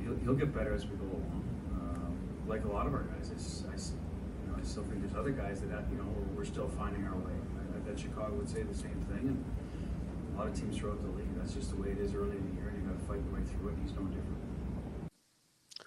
[0.02, 1.42] he'll, he'll get better as we go along.
[1.74, 2.14] Um,
[2.46, 5.32] Like a lot of our guys, it's, I, you know, I still think there's other
[5.32, 7.32] guys that, you know, we're- we're still finding our way.
[7.34, 9.44] I- I bet Chicago would say the same thing, and
[10.38, 12.46] a lot of teams throughout the league, that's just the way it is early in
[12.51, 14.47] the year, and you've gotta fight your way through it, he's no different.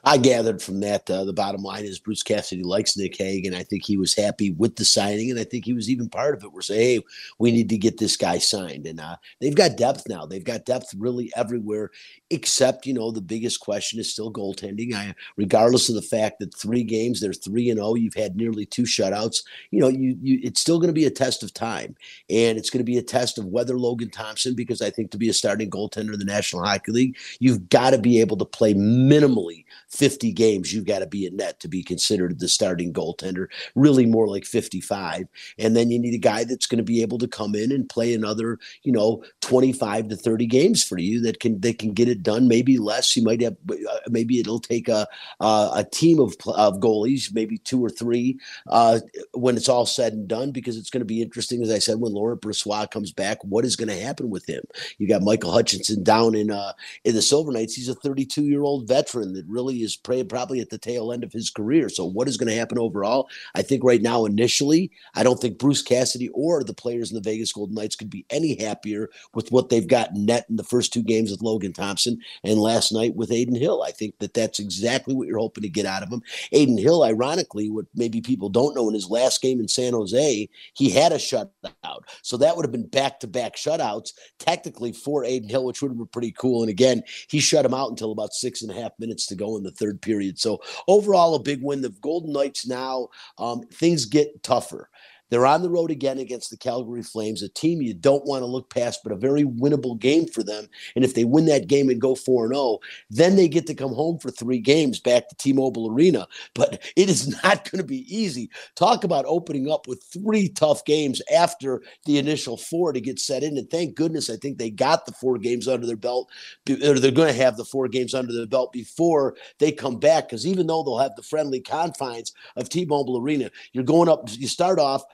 [0.03, 3.55] I gathered from that uh, the bottom line is Bruce Cassidy likes Nick Hague, and
[3.55, 6.33] I think he was happy with the signing, and I think he was even part
[6.33, 6.51] of it.
[6.51, 7.05] We're saying, hey,
[7.37, 10.25] we need to get this guy signed, and uh, they've got depth now.
[10.25, 11.91] They've got depth really everywhere,
[12.31, 14.93] except you know the biggest question is still goaltending.
[14.93, 18.65] I, regardless of the fact that three games they're three and zero, you've had nearly
[18.65, 19.43] two shutouts.
[19.69, 21.95] You know, you you it's still going to be a test of time,
[22.29, 25.17] and it's going to be a test of whether Logan Thompson, because I think to
[25.19, 28.45] be a starting goaltender in the National Hockey League, you've got to be able to
[28.45, 32.93] play minimally 50 games, you've got to be in net to be considered the starting
[32.93, 35.27] goaltender, really more like 55.
[35.57, 37.89] And then you need a guy that's going to be able to come in and
[37.89, 42.07] play another, you know, 25 to 30 games for you that can that can get
[42.07, 43.15] it done, maybe less.
[43.15, 45.07] You might have uh, maybe it'll take a
[45.39, 48.99] uh, a team of of goalies, maybe two or three uh,
[49.33, 51.99] when it's all said and done because it's going to be interesting as I said
[51.99, 54.63] when Laurent Brossoit comes back, what is going to happen with him?
[54.97, 56.73] You got Michael Hutchinson down in uh
[57.03, 57.75] in the Silver Knights.
[57.75, 61.31] He's a 32 year old veteran that really Is probably at the tail end of
[61.31, 61.89] his career.
[61.89, 63.29] So, what is going to happen overall?
[63.55, 67.21] I think right now, initially, I don't think Bruce Cassidy or the players in the
[67.21, 70.93] Vegas Golden Knights could be any happier with what they've got net in the first
[70.93, 73.83] two games with Logan Thompson and last night with Adin Hill.
[73.83, 76.21] I think that that's exactly what you're hoping to get out of him.
[76.53, 80.49] Adin Hill, ironically, what maybe people don't know in his last game in San Jose,
[80.73, 82.01] he had a shutout.
[82.21, 85.89] So that would have been back to back shutouts, technically for Adin Hill, which would
[85.89, 86.61] have been pretty cool.
[86.61, 89.57] And again, he shut him out until about six and a half minutes to go
[89.57, 90.39] in the third period.
[90.39, 91.81] So overall, a big win.
[91.81, 94.89] The Golden Knights now, um, things get tougher.
[95.31, 98.45] They're on the road again against the Calgary Flames, a team you don't want to
[98.45, 100.67] look past, but a very winnable game for them.
[100.95, 103.93] And if they win that game and go 4 0, then they get to come
[103.93, 106.27] home for three games back to T Mobile Arena.
[106.53, 108.49] But it is not going to be easy.
[108.75, 113.41] Talk about opening up with three tough games after the initial four to get set
[113.41, 113.57] in.
[113.57, 116.29] And thank goodness, I think they got the four games under their belt,
[116.69, 120.27] or they're going to have the four games under their belt before they come back.
[120.27, 124.27] Because even though they'll have the friendly confines of T Mobile Arena, you're going up,
[124.29, 125.05] you start off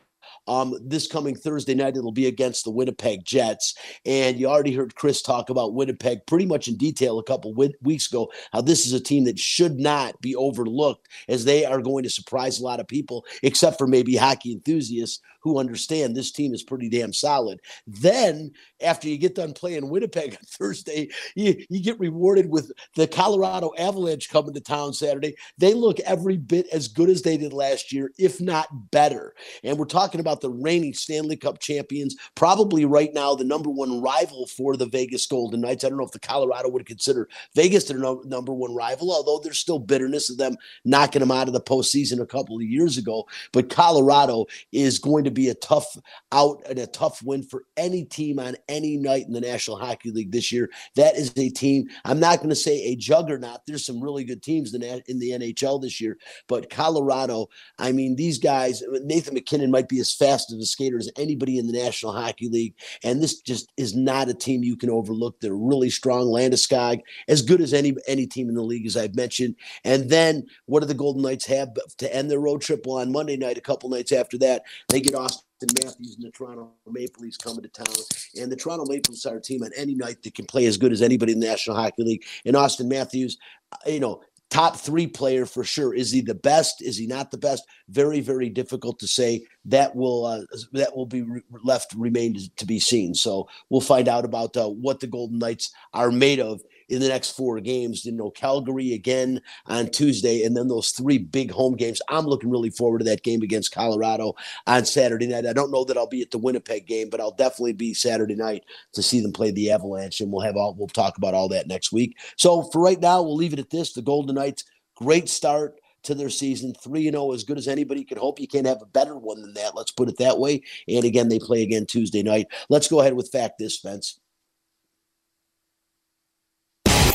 [0.48, 3.76] um, this coming Thursday night, it'll be against the Winnipeg Jets.
[4.06, 8.08] And you already heard Chris talk about Winnipeg pretty much in detail a couple weeks
[8.08, 12.04] ago, how this is a team that should not be overlooked as they are going
[12.04, 16.54] to surprise a lot of people, except for maybe hockey enthusiasts who understand this team
[16.54, 17.62] is pretty damn solid.
[17.86, 23.08] Then, after you get done playing Winnipeg on Thursday, you, you get rewarded with the
[23.08, 25.36] Colorado Avalanche coming to town Saturday.
[25.58, 29.34] They look every bit as good as they did last year, if not better.
[29.64, 34.02] And we're talking about the reigning Stanley Cup champions, probably right now the number one
[34.02, 35.84] rival for the Vegas Golden Knights.
[35.84, 39.40] I don't know if the Colorado would consider Vegas their no, number one rival, although
[39.44, 42.98] there's still bitterness of them knocking them out of the postseason a couple of years
[42.98, 43.28] ago.
[43.52, 45.96] But Colorado is going to be a tough
[46.32, 50.12] out and a tough win for any team on any night in the National Hockey
[50.12, 50.70] League this year.
[50.96, 53.62] That is a team, I'm not going to say a juggernaut.
[53.68, 57.48] There's some really good teams in the, NHL this year, but Colorado,
[57.78, 61.60] I mean, these guys, Nathan MacKinnon might be as fast as a skater as anybody
[61.60, 62.74] in the National Hockey League.
[63.04, 65.40] And this just is not a team you can overlook.
[65.40, 66.26] They're really strong.
[66.28, 69.56] Landeskog, as good as any any team in the league, as I've mentioned.
[69.84, 72.86] And then what do the Golden Knights have to end their road trip?
[72.86, 76.32] Well, on Monday night, a couple nights after that, they get Auston Matthews and the
[76.32, 77.94] Toronto Maple Leafs coming to town.
[78.40, 80.78] And the Toronto Maple Leafs are a team on any night that can play as
[80.78, 82.24] good as anybody in the National Hockey League.
[82.46, 83.38] And Auston Matthews,
[83.72, 85.94] uh, you know, top three player for sure.
[85.94, 86.82] Is he the best?
[86.82, 87.64] Is he not the best?
[87.90, 89.46] Very, very difficult to say.
[89.66, 90.42] That will uh,
[90.74, 93.14] that will be re- left remained to be seen.
[93.14, 97.08] So we'll find out about uh, what the Golden Knights are made of in the
[97.08, 98.06] next four games.
[98.06, 102.02] You know, Calgary again on Tuesday, and then those three big home games.
[102.10, 105.46] I'm looking really forward to that game against Colorado on Saturday night.
[105.46, 108.36] I don't know that I'll be at the Winnipeg game, but I'll definitely be Saturday
[108.36, 111.50] night to see them play the Avalanche, and we'll have all we'll talk about all
[111.50, 112.18] that next week.
[112.38, 113.94] So for right now, we'll leave it at this.
[113.94, 114.64] The Golden Knights,
[114.96, 116.74] great start to their season.
[116.74, 118.40] 3 0, as good as anybody could hope.
[118.40, 119.76] You can't have a better one than that.
[119.76, 120.64] Let's put it that way.
[120.88, 122.48] And again, they play again Tuesday night.
[122.70, 124.20] Let's go ahead with fact this, Spence.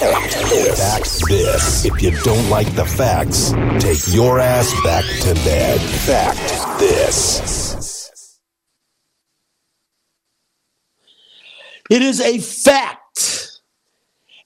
[0.03, 1.85] Fact this.
[1.85, 5.81] If you don't like the facts, take your ass back to bed.
[5.81, 8.41] Fact this.
[11.89, 13.61] It is a fact.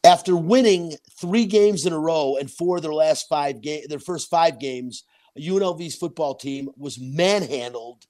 [0.05, 3.99] After winning three games in a row and four of their last five game, their
[3.99, 5.05] first five games,
[5.39, 8.05] UNLV's football team was manhandled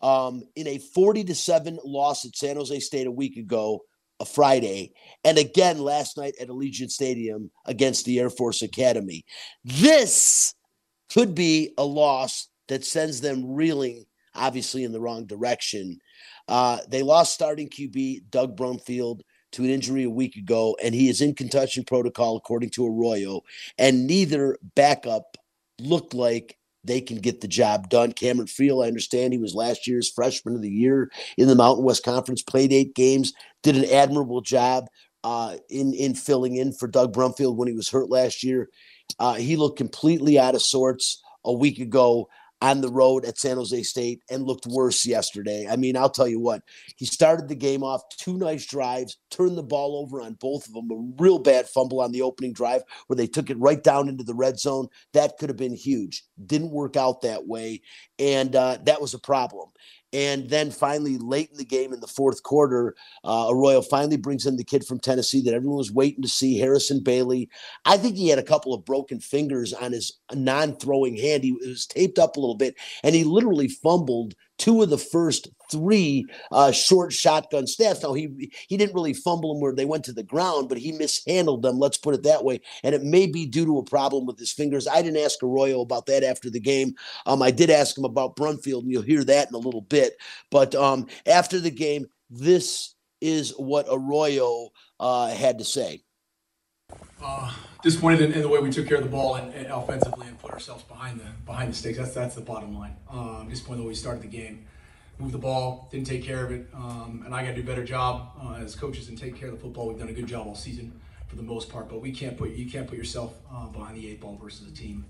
[0.00, 3.82] um, in a 40 to 7 loss at San Jose State a week ago
[4.20, 4.92] a Friday,
[5.24, 9.24] and again last night at Allegiant Stadium against the Air Force Academy.
[9.64, 10.54] This
[11.12, 15.98] could be a loss that sends them reeling, obviously, in the wrong direction.
[16.48, 19.20] Uh, they lost starting QB Doug Brumfield
[19.52, 23.42] to an injury a week ago, and he is in concussion protocol, according to Arroyo,
[23.78, 25.36] and neither backup
[25.78, 28.12] looked like they can get the job done.
[28.12, 31.84] Cameron Friel, I understand he was last year's freshman of the year in the Mountain
[31.84, 34.86] West Conference, played eight games, did an admirable job
[35.24, 38.68] uh, in in filling in for Doug Brumfield when he was hurt last year.
[39.18, 42.28] Uh, he looked completely out of sorts a week ago
[42.62, 45.66] on the road at San Jose State and looked worse yesterday.
[45.70, 46.62] I mean, I'll tell you what,
[46.96, 50.72] he started the game off two nice drives, turned the ball over on both of
[50.72, 54.08] them, a real bad fumble on the opening drive where they took it right down
[54.08, 54.88] into the red zone.
[55.12, 56.24] That could have been huge.
[56.44, 57.82] Didn't work out that way.
[58.18, 59.68] And uh, that was a problem.
[60.16, 64.46] And then finally, late in the game in the fourth quarter, uh, Arroyo finally brings
[64.46, 67.50] in the kid from Tennessee that everyone was waiting to see, Harrison Bailey.
[67.84, 71.44] I think he had a couple of broken fingers on his non throwing hand.
[71.44, 75.48] He was taped up a little bit, and he literally fumbled two of the first
[75.70, 78.02] three uh, short shotgun snaps.
[78.02, 80.92] Now he he didn't really fumble them where they went to the ground, but he
[80.92, 81.78] mishandled them.
[81.78, 82.60] Let's put it that way.
[82.82, 84.86] And it may be due to a problem with his fingers.
[84.86, 86.94] I didn't ask Arroyo about that after the game.
[87.26, 90.16] Um, I did ask him about Brumfield, and you'll hear that in a little bit.
[90.50, 94.68] But um, after the game, this is what Arroyo
[95.00, 96.02] uh, had to say.
[97.22, 97.50] Uh,
[97.82, 100.38] disappointed in, in, the way we took care of the ball and, and, offensively and
[100.38, 101.96] put ourselves behind the behind the stakes.
[101.96, 102.94] That's that's the bottom line.
[103.10, 104.66] Um, disappointed the way we started the game,
[105.18, 107.64] moved the ball, didn't take care of it, um, and I got to do a
[107.64, 109.88] better job uh, as coaches and take care of the football.
[109.88, 112.50] We've done a good job all season for the most part, but we can't put
[112.50, 115.06] you can't put yourself uh, behind the eight ball versus a team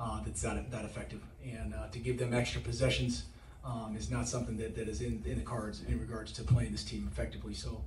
[0.00, 3.24] uh, that's that that effective, and to give them extra possessions.
[3.66, 6.70] Um, is not something that, that is in, in the cards in regards to playing
[6.70, 7.54] this team effectively.
[7.54, 7.80] So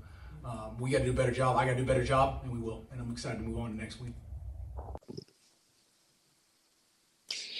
[0.47, 1.57] um, we got to do a better job.
[1.57, 2.85] I got to do a better job, and we will.
[2.91, 4.13] And I'm excited to move on to next week.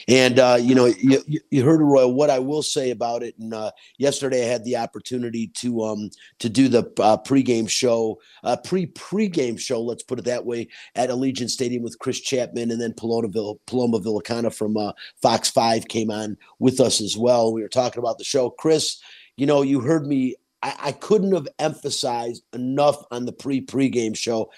[0.09, 1.21] And uh, you know, you,
[1.51, 2.07] you heard Roy.
[2.07, 6.09] What I will say about it, and uh, yesterday I had the opportunity to um
[6.39, 9.81] to do the uh, pregame show, uh, pre pregame show.
[9.81, 13.27] Let's put it that way at Allegiant Stadium with Chris Chapman, and then Paloma,
[13.65, 17.51] Paloma Villicana from uh, Fox Five came on with us as well.
[17.51, 18.49] We were talking about the show.
[18.49, 19.01] Chris,
[19.35, 24.15] you know, you heard me I, I couldn't have emphasized enough on the pre pregame
[24.15, 24.51] show.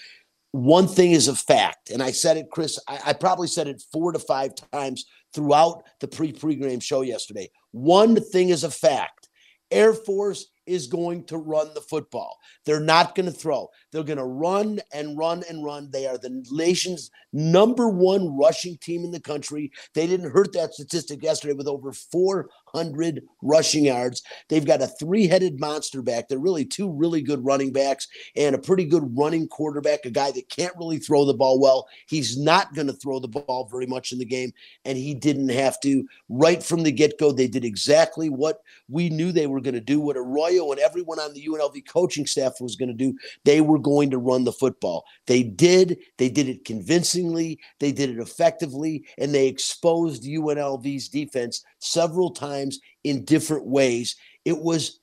[0.51, 2.79] One thing is a fact, and I said it, Chris.
[2.88, 7.49] I, I probably said it four to five times throughout the pre pregame show yesterday.
[7.71, 9.29] One thing is a fact
[9.71, 12.38] Air Force is going to run the football.
[12.65, 13.67] They're not going to throw.
[13.91, 15.89] They're going to run and run and run.
[15.91, 19.71] They are the nation's number one rushing team in the country.
[19.93, 24.21] They didn't hurt that statistic yesterday with over 400 rushing yards.
[24.47, 26.28] They've got a three headed monster back.
[26.28, 30.32] They're really two really good running backs and a pretty good running quarterback, a guy
[30.32, 31.88] that can't really throw the ball well.
[32.08, 34.52] He's not going to throw the ball very much in the game,
[34.86, 36.08] and he didn't have to.
[36.30, 39.82] Right from the get go, they did exactly what we knew they were going to
[39.82, 43.17] do, what Arroyo and everyone on the UNLV coaching staff was going to do.
[43.45, 45.05] They were going to run the football.
[45.27, 45.97] They did.
[46.17, 47.59] They did it convincingly.
[47.79, 54.15] They did it effectively, and they exposed UNLV's defense several times in different ways.
[54.45, 54.99] It was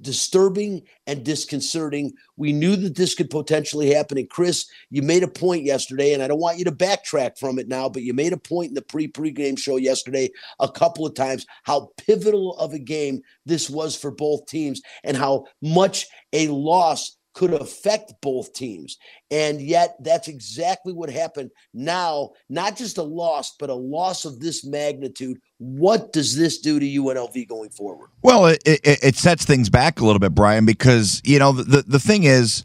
[0.00, 2.12] disturbing and disconcerting.
[2.36, 4.18] We knew that this could potentially happen.
[4.18, 7.58] And Chris, you made a point yesterday, and I don't want you to backtrack from
[7.58, 11.06] it now, but you made a point in the pre pregame show yesterday a couple
[11.06, 16.06] of times how pivotal of a game this was for both teams and how much
[16.32, 18.98] a loss could affect both teams.
[19.30, 21.50] And yet, that's exactly what happened.
[21.72, 25.40] Now, not just a loss, but a loss of this magnitude.
[25.58, 28.10] What does this do to UNLV going forward?
[28.22, 31.82] Well, it, it, it sets things back a little bit, Brian, because, you know, the,
[31.82, 32.64] the thing is,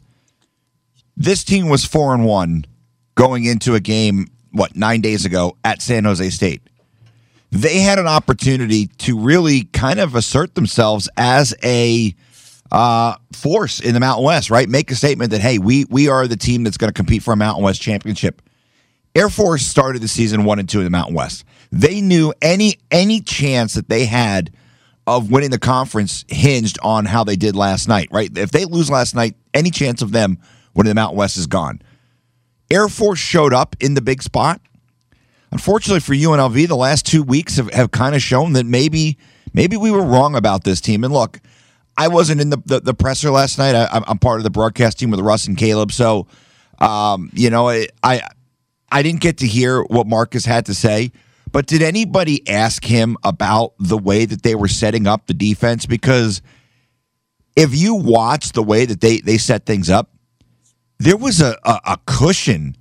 [1.16, 2.64] this team was four and one
[3.14, 6.62] going into a game, what, nine days ago at San Jose State.
[7.50, 12.14] They had an opportunity to really kind of assert themselves as a
[12.70, 14.68] uh, force in the Mountain West, right?
[14.68, 17.32] Make a statement that hey, we we are the team that's going to compete for
[17.32, 18.42] a Mountain West championship.
[19.14, 21.44] Air Force started the season one and two in the Mountain West.
[21.72, 24.52] They knew any any chance that they had
[25.06, 28.30] of winning the conference hinged on how they did last night, right?
[28.36, 30.38] If they lose last night, any chance of them
[30.74, 31.80] winning the Mountain West is gone.
[32.70, 34.60] Air Force showed up in the big spot.
[35.50, 39.16] Unfortunately for UNLV, the last two weeks have, have kind of shown that maybe
[39.54, 41.04] maybe we were wrong about this team.
[41.04, 41.40] And look,
[41.98, 43.74] I wasn't in the, the, the presser last night.
[43.74, 46.28] I, am part of the broadcast team with Russ and Caleb, so
[46.78, 48.22] um, you know I, I
[48.90, 51.10] I didn't get to hear what Marcus had to say.
[51.50, 55.86] But did anybody ask him about the way that they were setting up the defense?
[55.86, 56.40] Because
[57.56, 60.12] if you watch the way that they they set things up,
[60.98, 62.76] there was a, a, a cushion.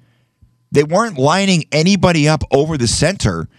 [0.71, 3.49] They weren't lining anybody up over the center,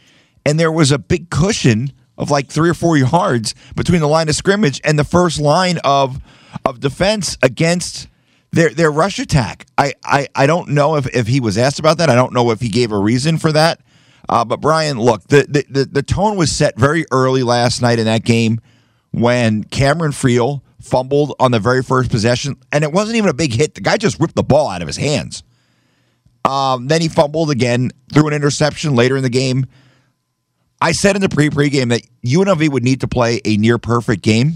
[0.47, 4.29] and there was a big cushion of like three or four yards between the line
[4.29, 6.21] of scrimmage and the first line of
[6.65, 8.09] of defense against
[8.51, 9.67] their their rush attack.
[9.79, 12.11] I, I, I don't know if, if he was asked about that.
[12.11, 13.81] I don't know if he gave a reason for that.
[14.29, 17.99] Uh, but Brian, look, the, the, the the tone was set very early last night
[17.99, 18.61] in that game
[19.11, 23.55] when Cameron Friel fumbled on the very first possession, and it wasn't even a big
[23.55, 23.75] hit.
[23.75, 25.43] The guy just ripped the ball out of his hands.
[26.45, 29.67] Um, then he fumbled again, threw an interception later in the game.
[30.81, 34.23] I said in the pre pregame that UNLV would need to play a near perfect
[34.23, 34.55] game.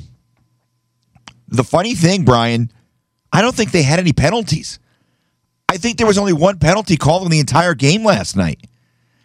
[1.48, 2.72] The funny thing, Brian,
[3.32, 4.78] I don't think they had any penalties.
[5.68, 8.66] I think there was only one penalty called in the entire game last night,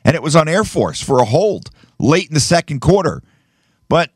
[0.03, 1.69] and it was on Air Force for a hold
[1.99, 3.21] late in the second quarter.
[3.89, 4.11] But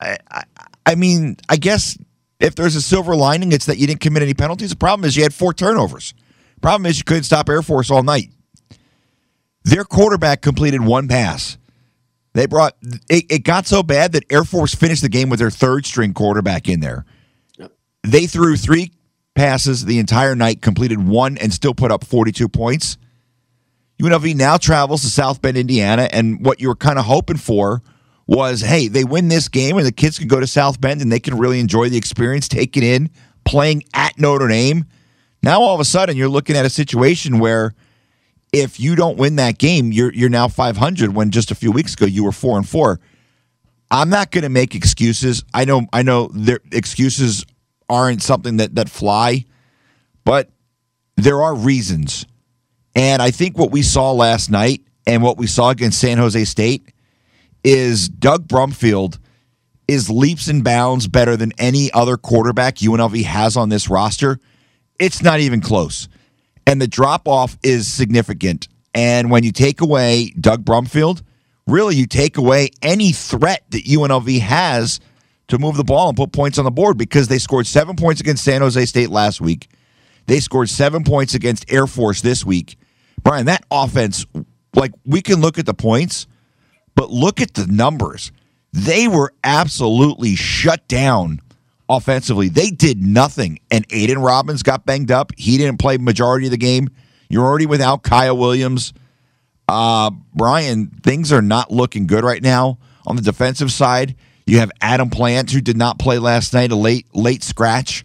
[0.00, 0.44] I, I,
[0.84, 1.96] I mean, I guess
[2.38, 4.70] if there's a silver lining, it's that you didn't commit any penalties.
[4.70, 6.12] The problem is you had four turnovers.
[6.60, 8.30] Problem is you couldn't stop Air Force all night.
[9.64, 11.58] Their quarterback completed one pass
[12.36, 12.76] They brought
[13.08, 16.12] it, it got so bad that Air Force finished the game with their third string
[16.12, 17.06] quarterback in there.
[18.02, 18.92] They threw three
[19.34, 22.98] passes the entire night, completed one, and still put up 42 points.
[24.02, 27.82] UNLV now travels to South Bend, Indiana, and what you were kind of hoping for
[28.26, 31.10] was, hey, they win this game, and the kids can go to South Bend and
[31.10, 33.08] they can really enjoy the experience, take it in,
[33.46, 34.84] playing at Notre Dame.
[35.42, 37.74] Now all of a sudden, you're looking at a situation where
[38.52, 41.94] if you don't win that game, you're you're now 500 when just a few weeks
[41.94, 43.00] ago you were 4 and 4.
[43.90, 45.44] I'm not going to make excuses.
[45.54, 47.44] I know I know their excuses
[47.88, 49.44] aren't something that that fly,
[50.24, 50.50] but
[51.16, 52.26] there are reasons.
[52.94, 56.44] And I think what we saw last night and what we saw against San Jose
[56.44, 56.92] State
[57.62, 59.18] is Doug Brumfield
[59.86, 64.38] is leaps and bounds better than any other quarterback UNLV has on this roster.
[64.98, 66.08] It's not even close.
[66.66, 68.68] And the drop off is significant.
[68.94, 71.22] And when you take away Doug Brumfield,
[71.66, 75.00] really you take away any threat that UNLV has
[75.48, 78.20] to move the ball and put points on the board because they scored seven points
[78.20, 79.68] against San Jose State last week.
[80.26, 82.76] They scored seven points against Air Force this week.
[83.22, 84.26] Brian, that offense,
[84.74, 86.26] like we can look at the points,
[86.94, 88.32] but look at the numbers.
[88.72, 91.40] They were absolutely shut down
[91.88, 92.48] offensively.
[92.48, 93.60] They did nothing.
[93.70, 95.32] And Aidan Robbins got banged up.
[95.36, 96.88] He didn't play majority of the game.
[97.28, 98.92] You're already without Kyle Williams.
[99.68, 104.14] Uh, Brian, things are not looking good right now on the defensive side.
[104.46, 108.04] You have Adam Plant, who did not play last night, a late late scratch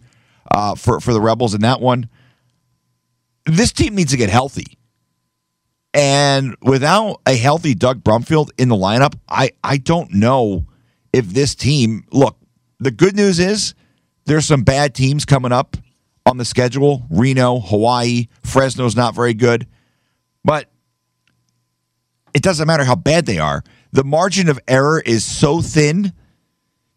[0.50, 2.10] uh, for for the Rebels in that one.
[3.46, 4.80] This team needs to get healthy,
[5.94, 10.66] and without a healthy Doug Brumfield in the lineup, I I don't know
[11.14, 12.06] if this team.
[12.12, 12.38] Look,
[12.82, 13.76] the good news is
[14.26, 15.78] there's some bad teams coming up
[16.26, 17.04] on the schedule.
[17.10, 19.68] Reno, Hawaii, Fresno's not very good,
[20.44, 20.70] but
[22.34, 23.64] it doesn't matter how bad they are.
[23.92, 26.12] The margin of error is so thin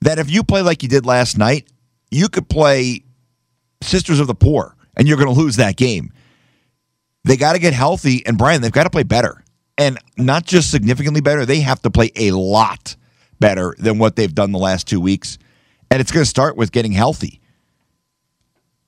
[0.01, 1.69] that if you play like you did last night,
[2.11, 3.05] you could play
[3.83, 6.13] Sisters of the Poor and you're going to lose that game.
[7.25, 9.43] They got to get healthy, and Brian, they've got to play better.
[9.79, 12.97] And not just significantly better, they have to play a lot
[13.41, 15.39] better than what they've done the last two weeks.
[15.95, 17.41] And it's going to start with getting healthy.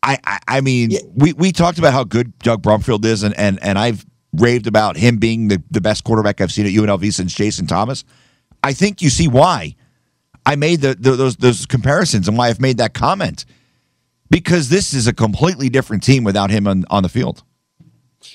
[0.02, 0.98] I, I, I mean, yeah.
[1.14, 4.96] we, we talked about how good Doug Brumfield is, and, and, and I've raved about
[4.96, 8.02] him being the, the best quarterback I've seen at UNLV since Jason Thomas.
[8.64, 9.76] I think you see why
[10.44, 13.44] I made the, the, those those comparisons and why I've made that comment
[14.28, 17.44] because this is a completely different team without him on, on the field.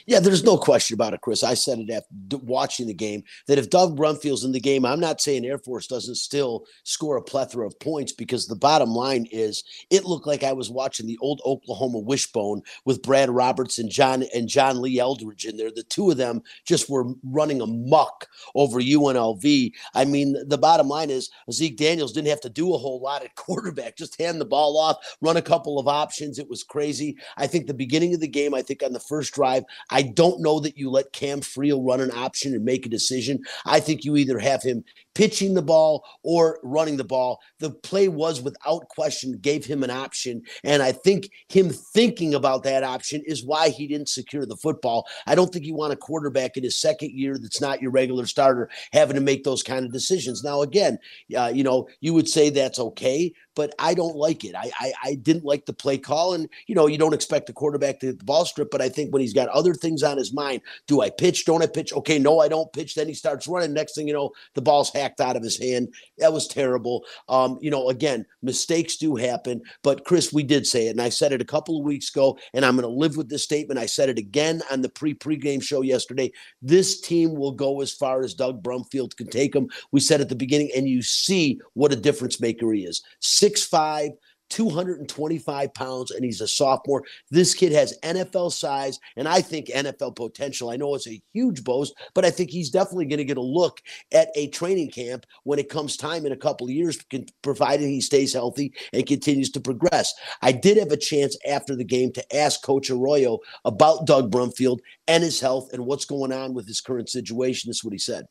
[0.06, 1.44] Yeah, there's no question about it, Chris.
[1.44, 5.00] I said it after watching the game that if Doug Brumfield's in the game, I'm
[5.00, 9.28] not saying Air Force doesn't still score a plethora of points because the bottom line
[9.32, 13.90] is it looked like I was watching the old Oklahoma wishbone with Brad Roberts and
[13.90, 15.72] John and John Lee Eldridge in there.
[15.72, 19.72] The two of them just were running amok over UNLV.
[19.94, 23.24] I mean, the bottom line is Zeke Daniels didn't have to do a whole lot
[23.24, 26.40] at quarterback, just hand the ball off, run a couple of options.
[26.40, 27.18] It was crazy.
[27.38, 30.42] I think the beginning of the game, I think on the first drive, I don't
[30.42, 33.40] know that you let Cam Friel run an option and make a decision.
[33.66, 34.84] I think you either have him
[35.14, 37.40] pitching the ball or running the ball.
[37.60, 40.42] The play was without question gave him an option.
[40.64, 45.08] And I think him thinking about that option is why he didn't secure the football.
[45.28, 48.26] I don't think you want a quarterback in his second year that's not your regular
[48.26, 50.44] starter having to make those kind of decisions.
[50.44, 50.98] Now, again,
[51.38, 54.56] uh, you know, you would say that's okay, but I don't like it.
[54.56, 57.54] I, I, I didn't like the play call, and you know you don't expect the
[57.54, 60.18] quarterback to hit the ball strip, but I think when he's got other things on
[60.18, 61.46] his mind, do I pitch?
[61.46, 61.94] Don't I pitch?
[61.94, 62.96] Okay, no, I don't pitch.
[62.96, 63.74] Then he starts running.
[63.74, 65.94] Next thing you know, the ball's out of his hand.
[66.18, 67.04] That was terrible.
[67.28, 71.10] Um, you know, again, mistakes do happen, but Chris, we did say it, and I
[71.10, 73.80] said it a couple of weeks ago, and I'm going to live with this statement.
[73.80, 76.32] I said it again on the pre pregame show yesterday.
[76.62, 79.68] This team will go as far as Doug Brumfield can take them.
[79.92, 83.02] We said at the beginning, and you see what a difference maker he is.
[83.22, 84.12] 6'5,
[84.52, 87.04] 225 pounds, and he's a sophomore.
[87.32, 90.70] This kid has NFL size and I think NFL potential.
[90.70, 93.42] I know it's a huge boast, but I think he's definitely going to get a
[93.42, 93.82] look
[94.12, 97.00] at a training camp when it comes time in a couple of years,
[97.42, 100.14] provided he stays healthy and continues to progress.
[100.42, 104.80] I did have a chance after the game to ask Coach Arroyo about Doug Brumfield
[105.08, 107.70] and his health and what's going on with his current situation.
[107.70, 108.26] This is what he said.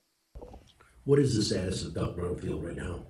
[1.04, 3.00] What is the status of Doug Brumfield right now?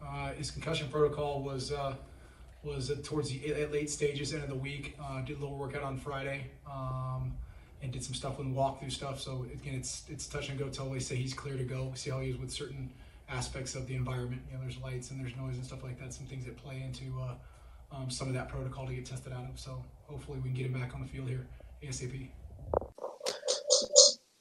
[0.00, 1.94] Uh, his concussion protocol was uh,
[2.66, 4.96] was towards the late stages, end of the week.
[5.02, 7.32] Uh, did a little workout on Friday, um,
[7.82, 9.20] and did some stuff with walkthrough stuff.
[9.20, 11.92] So again, it's it's touch and go till they say he's clear to go.
[11.94, 12.90] See how he is with certain
[13.28, 14.42] aspects of the environment.
[14.50, 16.12] You know, there's lights and there's noise and stuff like that.
[16.12, 17.34] Some things that play into uh,
[17.96, 19.58] um, some of that protocol to get tested out of.
[19.58, 21.46] So hopefully we can get him back on the field here
[21.82, 22.28] ASAP.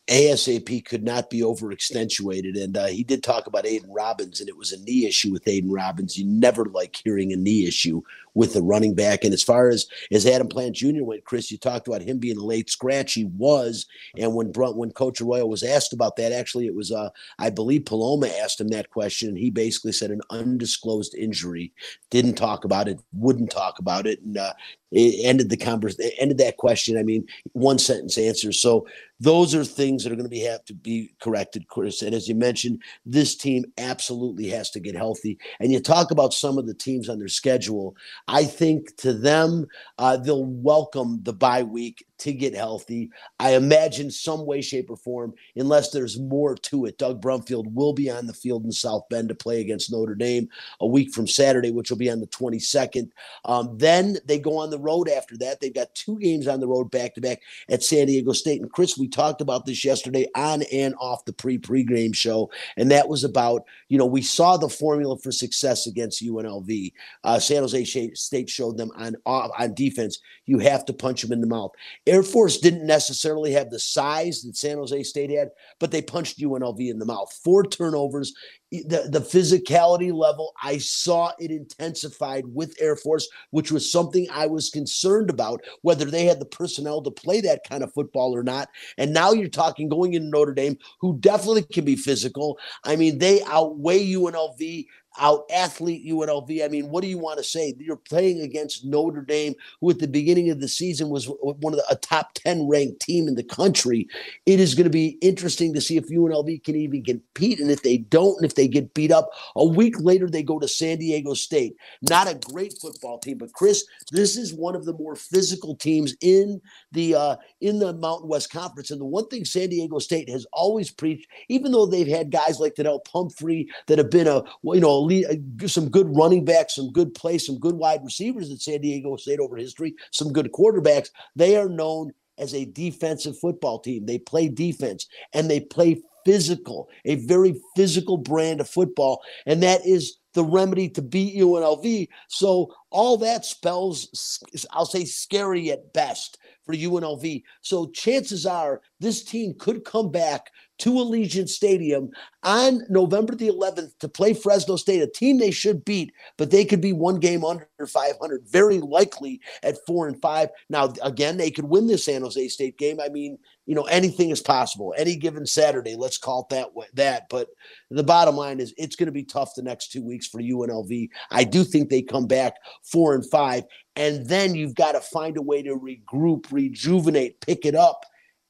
[0.08, 2.62] ASAP could not be overextentuated.
[2.62, 5.47] And uh, he did talk about Aidan Robbins, and it was a knee issue with
[5.47, 6.18] Aidan Robbins.
[6.18, 8.01] You never like hearing a knee issue
[8.36, 9.24] with the running back.
[9.24, 11.03] And as far as as Adam Plant Jr.
[11.03, 13.14] went, Chris, you talked about him being a late scratch.
[13.14, 16.91] He was, and when Brunt, when Coach Arroyo was asked about that, actually it was
[16.91, 21.74] uh, I believe Paloma asked him that question, and he basically said an undisclosed injury.
[22.12, 24.53] Didn't talk about it, wouldn't talk about it, and uh,
[24.91, 26.11] it ended the conversation.
[26.19, 26.97] Ended that question.
[26.97, 28.51] I mean, one sentence answer.
[28.51, 28.86] So
[29.19, 32.01] those are things that are going to be have to be corrected, Chris.
[32.01, 35.38] And as you mentioned, this team absolutely has to get healthy.
[35.59, 37.95] And you talk about some of the teams on their schedule.
[38.27, 39.67] I think to them,
[39.97, 43.09] uh, they'll welcome the bye week to get healthy.
[43.39, 46.97] I imagine some way, shape, or form, unless there's more to it.
[46.97, 50.47] Doug Brumfield will be on the field in South Bend to play against Notre Dame
[50.79, 53.09] a week from Saturday, which will be on the 22nd.
[53.43, 55.59] Um, then they go on the road after that.
[55.59, 58.61] They've got two games on the road back to back at San Diego State.
[58.61, 62.91] And Chris, we talked about this yesterday on and off the pre pre-game show, and
[62.91, 66.93] that was about you know we saw the formula for success against UNLV.
[67.23, 70.19] Uh, San Jose State showed them on on defense.
[70.45, 71.71] You have to punch them in the mouth.
[72.07, 76.39] Air Force didn't necessarily have the size that San Jose State had, but they punched
[76.39, 77.34] UNLV in the mouth.
[77.43, 78.34] Four turnovers,
[78.72, 84.47] the, the physicality level, I saw it intensified with Air Force, which was something I
[84.47, 88.43] was concerned about, whether they had the personnel to play that kind of football or
[88.43, 88.70] not.
[88.97, 92.57] And now you're talking going into Notre Dame, who definitely can be physical.
[92.84, 94.86] I mean, they outweigh UNLV
[95.20, 96.63] out athlete UNLV.
[96.63, 97.74] I mean, what do you want to say?
[97.78, 101.78] You're playing against Notre Dame, who at the beginning of the season was one of
[101.78, 104.07] the a top 10 ranked team in the country.
[104.45, 107.59] It is going to be interesting to see if UNLV can even compete.
[107.59, 110.59] And if they don't, and if they get beat up, a week later they go
[110.59, 111.76] to San Diego State.
[112.01, 116.16] Not a great football team, but Chris, this is one of the more physical teams
[116.22, 116.61] in
[116.91, 118.91] the uh, in the Mountain West Conference.
[118.91, 122.59] And the one thing San Diego State has always preached, even though they've had guys
[122.59, 126.91] like Donnel Pumphrey that have been a you know uh, some good running backs, some
[126.91, 131.10] good play, some good wide receivers at San Diego State over history, some good quarterbacks.
[131.36, 134.06] They are known as a defensive football team.
[134.06, 139.22] They play defense and they play physical, a very physical brand of football.
[139.45, 142.10] And that is the remedy to beat UNLV.
[142.28, 144.41] So all that spells,
[144.72, 147.43] I'll say, scary at best for UNLV.
[147.62, 152.09] So chances are this team could come back to Allegiant Stadium
[152.43, 156.65] on November the 11th to play Fresno State, a team they should beat, but they
[156.65, 160.49] could be one game under 500, very likely at four and five.
[160.69, 162.99] Now, again, they could win the San Jose State game.
[162.99, 164.93] I mean, you know, anything is possible.
[164.97, 166.88] Any given Saturday, let's call it that way.
[166.93, 167.47] That, but
[167.89, 171.09] the bottom line is, it's going to be tough the next two weeks for UNLV.
[171.32, 173.63] I do think they come back four and five,
[173.95, 178.05] and then you've got to find a way to regroup, rejuvenate, pick it up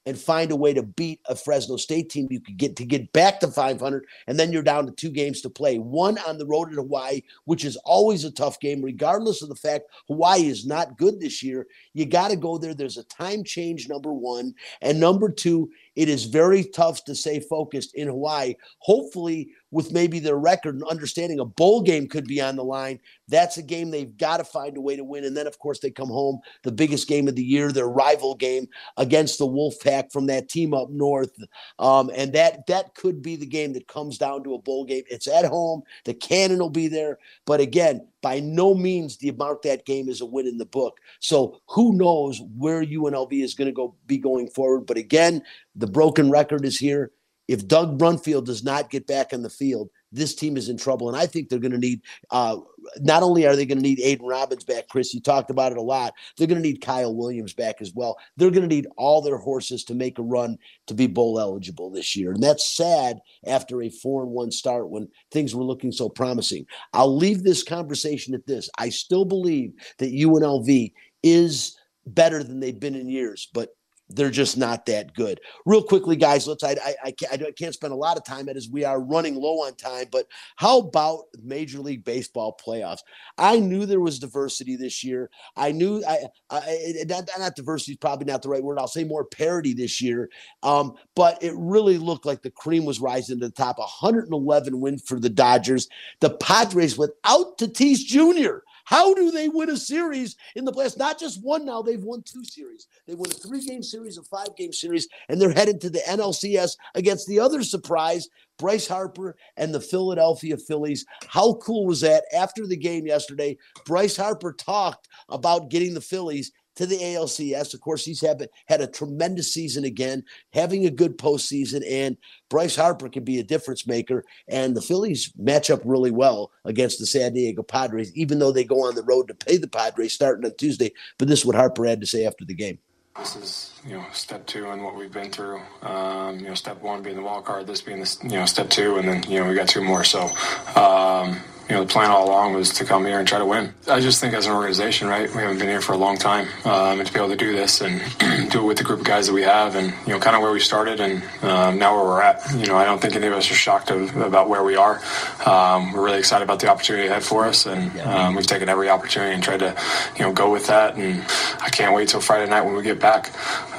[0.06, 3.12] and find a way to beat a Fresno State team you could get to get
[3.12, 5.78] back to 500 and then you're down to two games to play.
[5.78, 9.56] One on the road at Hawaii which is always a tough game regardless of the
[9.56, 11.66] fact Hawaii is not good this year.
[11.92, 12.74] You got to go there.
[12.74, 17.40] There's a time change number 1 and number 2 it is very tough to stay
[17.40, 18.54] focused in Hawaii.
[18.78, 22.98] Hopefully with maybe their record and understanding a bowl game could be on the line.
[23.28, 25.26] That's a game they've got to find a way to win.
[25.26, 28.34] And then, of course, they come home, the biggest game of the year, their rival
[28.34, 31.36] game against the Wolfpack from that team up north.
[31.78, 35.02] Um, and that that could be the game that comes down to a bowl game.
[35.10, 35.82] It's at home.
[36.06, 37.18] The cannon will be there.
[37.44, 41.00] But again, by no means the amount that game is a win in the book.
[41.20, 44.86] So who knows where UNLV is going to go be going forward.
[44.86, 45.42] But again,
[45.74, 47.12] the broken record is here
[47.48, 51.08] if Doug Brumfield does not get back on the field, this team is in trouble.
[51.08, 52.58] And I think they're going to need, uh,
[53.00, 55.78] not only are they going to need Aidan Robbins back, Chris, you talked about it
[55.78, 58.16] a lot, they're going to need Kyle Williams back as well.
[58.36, 61.90] They're going to need all their horses to make a run to be bowl eligible
[61.90, 62.32] this year.
[62.32, 66.66] And that's sad after a 4 and 1 start when things were looking so promising.
[66.92, 68.70] I'll leave this conversation at this.
[68.78, 70.92] I still believe that UNLV
[71.22, 71.76] is
[72.06, 73.70] better than they've been in years, but
[74.08, 75.40] they're just not that good.
[75.64, 76.62] Real quickly, guys, let's.
[76.62, 79.66] I, I, I can't spend a lot of time at as we are running low
[79.66, 80.06] on time.
[80.12, 83.00] But how about Major League Baseball playoffs?
[83.36, 85.28] I knew there was diversity this year.
[85.56, 86.18] I knew I,
[86.50, 88.78] I not, not diversity is probably not the right word.
[88.78, 90.30] I'll say more parity this year.
[90.62, 93.78] Um, but it really looked like the cream was rising to the top.
[93.78, 95.88] 111 wins for the Dodgers.
[96.20, 98.58] The Padres without Tatis Jr.
[98.86, 100.96] How do they win a series in the playoffs?
[100.96, 102.86] Not just one now, they've won two series.
[103.06, 105.98] They won a three game series, a five game series, and they're headed to the
[106.08, 108.28] NLCS against the other surprise,
[108.58, 111.04] Bryce Harper and the Philadelphia Phillies.
[111.26, 112.24] How cool was that?
[112.32, 117.74] After the game yesterday, Bryce Harper talked about getting the Phillies to the ALCS.
[117.74, 122.16] Of course, he's had, had a tremendous season again, having a good postseason, and
[122.48, 124.24] Bryce Harper can be a difference maker.
[124.48, 128.64] And the Phillies match up really well against the San Diego Padres, even though they
[128.64, 130.92] go on the road to pay the Padres starting on Tuesday.
[131.18, 132.78] But this is what Harper had to say after the game.
[133.18, 135.62] This is, you know, step two in what we've been through.
[135.80, 138.68] Um, you know, step one being the wild card, this being the, you know, step
[138.68, 140.04] two, and then you know we got two more.
[140.04, 140.28] So,
[140.76, 143.74] um, you know, the plan all along was to come here and try to win.
[143.88, 146.46] I just think as an organization, right, we haven't been here for a long time,
[146.64, 148.00] um, and to be able to do this and
[148.50, 150.42] do it with the group of guys that we have, and you know, kind of
[150.42, 152.40] where we started, and um, now where we're at.
[152.54, 155.00] You know, I don't think any of us are shocked of, about where we are.
[155.44, 158.88] Um, we're really excited about the opportunity ahead for us, and um, we've taken every
[158.88, 159.76] opportunity and tried to,
[160.16, 160.96] you know, go with that.
[160.96, 161.22] And
[161.60, 163.32] I can't wait till Friday night when we get back.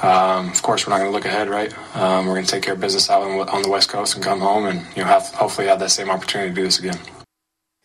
[0.04, 1.72] Um, of course, we're not going to look ahead, right?
[1.96, 4.22] Um, we're going to take care of business out on, on the West Coast and
[4.22, 6.98] come home, and you know, have, hopefully have that same opportunity to do this again.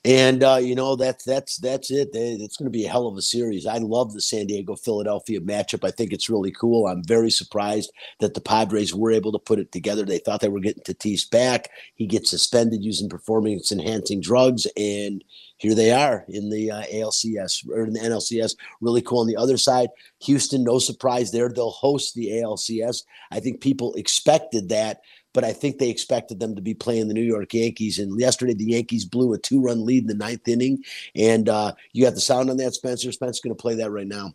[0.06, 2.10] And uh, you know that's that's that's it.
[2.14, 3.66] It's going to be a hell of a series.
[3.66, 5.88] I love the San Diego Philadelphia matchup.
[5.88, 6.88] I think it's really cool.
[6.88, 7.90] I'm very surprised
[8.20, 10.04] that the Padres were able to put it together.
[10.04, 11.70] They thought they were getting Tatis back.
[11.96, 15.24] He gets suspended using performance enhancing drugs, and
[15.56, 18.58] here they are in the uh, ALCS or in the NLCS.
[18.82, 19.22] Really cool.
[19.22, 19.88] On the other side,
[20.24, 21.48] Houston, no surprise there.
[21.48, 23.04] They'll host the ALCS.
[23.32, 25.00] I think people expected that
[25.34, 28.00] but I think they expected them to be playing the New York Yankees.
[28.00, 30.84] And yesterday, the Yankees blew a two run lead in the ninth inning.
[31.16, 33.12] And uh, you got the sound on that, Spencer.
[33.12, 34.34] Spencer's going to play that right now.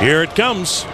[0.00, 0.84] Here it comes.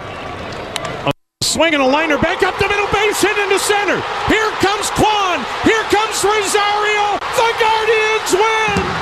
[1.05, 4.01] A swing and a liner back up the middle base hit into center.
[4.27, 5.45] Here comes Kwan.
[5.63, 7.17] Here comes Rosario.
[7.21, 8.97] The Guardians win.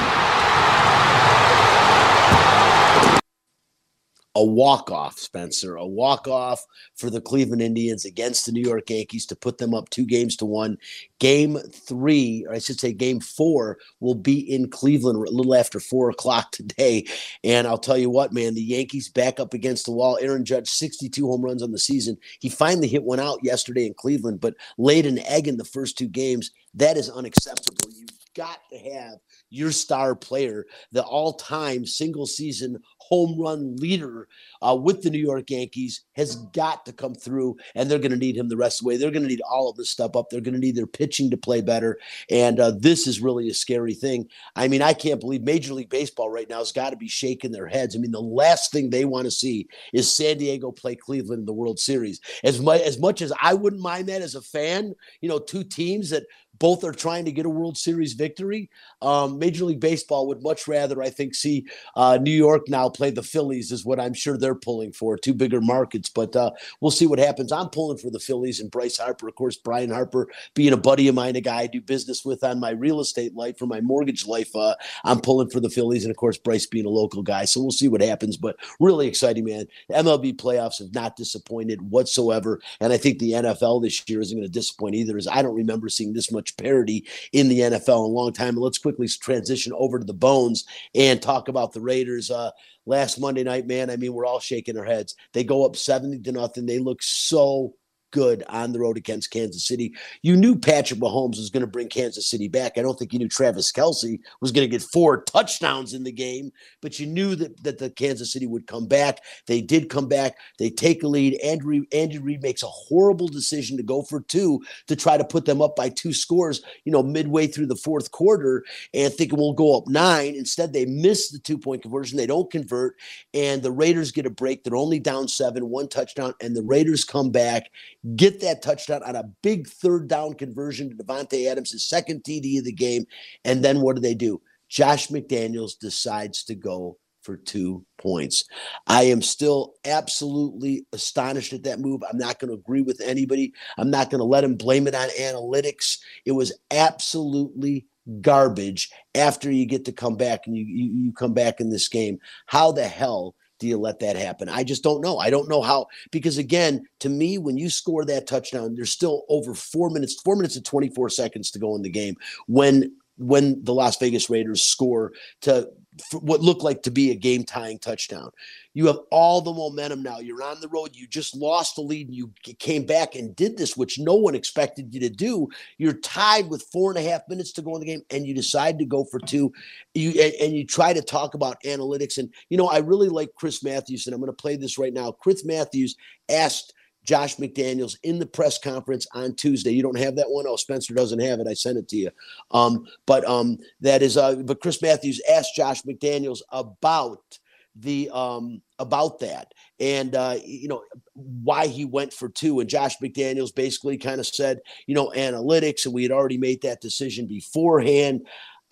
[4.36, 6.66] A walk off, Spencer, a walk off
[6.96, 10.36] for the Cleveland Indians against the New York Yankees to put them up two games
[10.38, 10.78] to one.
[11.20, 15.80] Game three, or I should say, game four, will be in Cleveland a little after
[15.80, 17.06] four o'clock today.
[17.46, 20.18] And I'll tell you what, man, the Yankees back up against the wall.
[20.22, 22.18] Aaron Judge, 62 home runs on the season.
[22.40, 25.98] He finally hit one out yesterday in Cleveland, but laid an egg in the first
[25.98, 26.52] two games.
[26.74, 27.90] That is unacceptable.
[27.98, 29.20] You've got to have
[29.56, 34.28] your star player, the all time single season home run leader
[34.62, 38.18] uh, with the New York Yankees, has got to come through, and they're going to
[38.18, 38.98] need him the rest of the way.
[38.98, 40.30] They're going to need all of this stuff up.
[40.30, 42.00] They're going to need their pitching to play better.
[42.30, 44.28] And uh, this is really a scary thing.
[44.56, 47.52] I mean, I can't believe Major League Baseball right now has got to be shaking
[47.52, 47.96] their heads.
[47.96, 51.46] I mean, the last thing they want to see is San Diego play Cleveland in
[51.46, 52.20] the World Series.
[52.44, 56.10] As as much as I wouldn't mind that as a fan, you know, two teams
[56.10, 56.24] that
[56.60, 58.70] both are trying to get a World Series victory.
[59.02, 63.12] Um, Major League Baseball would much rather, I think, see uh, New York now play
[63.12, 65.18] the Phillies, is what I'm sure they're pulling for.
[65.18, 67.52] Two bigger markets, but uh, we'll see what happens.
[67.52, 69.28] I'm pulling for the Phillies and Bryce Harper.
[69.28, 72.44] Of course, Brian Harper being a buddy of mine, a guy I do business with
[72.44, 74.56] on my real estate life, for my mortgage life.
[74.56, 77.46] Uh, I'm pulling for the Phillies, and of course, Bryce being a local guy.
[77.46, 79.66] So we'll see what happens, but really exciting, man.
[79.90, 84.38] The MLB playoffs have not disappointed whatsoever, and I think the NFL this year isn't
[84.38, 85.18] going to disappoint either.
[85.18, 88.32] As I don't remember seeing this much much parity in the NFL in a long
[88.32, 88.50] time.
[88.50, 92.30] And let's quickly transition over to the bones and talk about the Raiders.
[92.30, 92.52] Uh,
[92.86, 95.16] last Monday night, man, I mean, we're all shaking our heads.
[95.34, 96.66] They go up 70 to nothing.
[96.66, 97.74] They look so
[98.16, 99.94] good on the road against Kansas City.
[100.22, 102.78] You knew Patrick Mahomes was going to bring Kansas City back.
[102.78, 106.14] I don't think you knew Travis Kelce was going to get four touchdowns in the
[106.14, 106.50] game,
[106.82, 109.20] but you knew that, that the Kansas City would come back.
[109.48, 110.38] They did come back.
[110.60, 111.38] They take a lead.
[111.42, 115.44] Andrew Andy Reid makes a horrible decision to go for two to try to put
[115.44, 118.64] them up by two scores, you know, midway through the fourth quarter
[118.94, 120.36] and thinking we'll go up nine.
[120.36, 122.18] Instead, they miss the two point conversion.
[122.18, 122.96] They don't convert,
[123.34, 124.64] and the Raiders get a break.
[124.64, 127.70] They're only down seven, one touchdown, and the Raiders come back
[128.16, 132.60] get that touchdown on a big third down conversion to Davante Adams, his second TD
[132.60, 133.06] of the game.
[133.44, 134.42] And then what do they do?
[134.70, 138.46] Josh McDaniels decides to go for two points.
[138.86, 142.04] I am still absolutely astonished at that move.
[142.08, 143.52] I'm not going to agree with anybody.
[143.78, 145.98] I'm not going to let him blame it on analytics.
[146.26, 147.88] It was absolutely
[148.22, 151.88] garbage after you get to come back and you, you, you come back in this
[151.88, 152.20] game.
[152.46, 154.50] How the hell do you let that happen?
[154.50, 155.18] I just don't know.
[155.18, 159.24] I don't know how, because again, to me, when you score that touchdown, there's still
[159.30, 162.16] over four minutes, four minutes and 24 seconds to go in the game
[162.48, 165.70] when when the Las Vegas Raiders score to
[166.14, 168.32] what looked like to be a game tying touchdown.
[168.74, 170.20] You have all the momentum now.
[170.20, 170.90] You're on the road.
[170.94, 174.36] You just lost the lead and you came back and did this, which no one
[174.36, 175.48] expected you to do.
[175.78, 178.34] You're tied with four and a half minutes to go in the game and you
[178.34, 179.54] decide to go for two.
[179.94, 182.18] You and, and you try to talk about analytics.
[182.18, 184.94] And you know, I really like Chris Matthews, and I'm going to play this right
[184.94, 185.12] now.
[185.12, 185.96] Chris Matthews
[186.30, 186.74] asked
[187.06, 189.72] Josh McDaniels in the press conference on Tuesday.
[189.72, 190.46] You don't have that one?
[190.48, 191.48] Oh, Spencer doesn't have it.
[191.48, 192.12] I sent it to you.
[192.52, 197.40] Um, but um, that is, uh, but Chris Matthews asked Josh McDaniels about
[197.78, 200.82] the um about that and uh you know
[201.14, 205.84] why he went for two and Josh McDaniels basically kind of said you know analytics
[205.84, 208.26] and we had already made that decision beforehand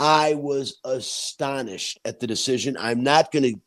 [0.03, 3.61] I was astonished at the decision I'm not going to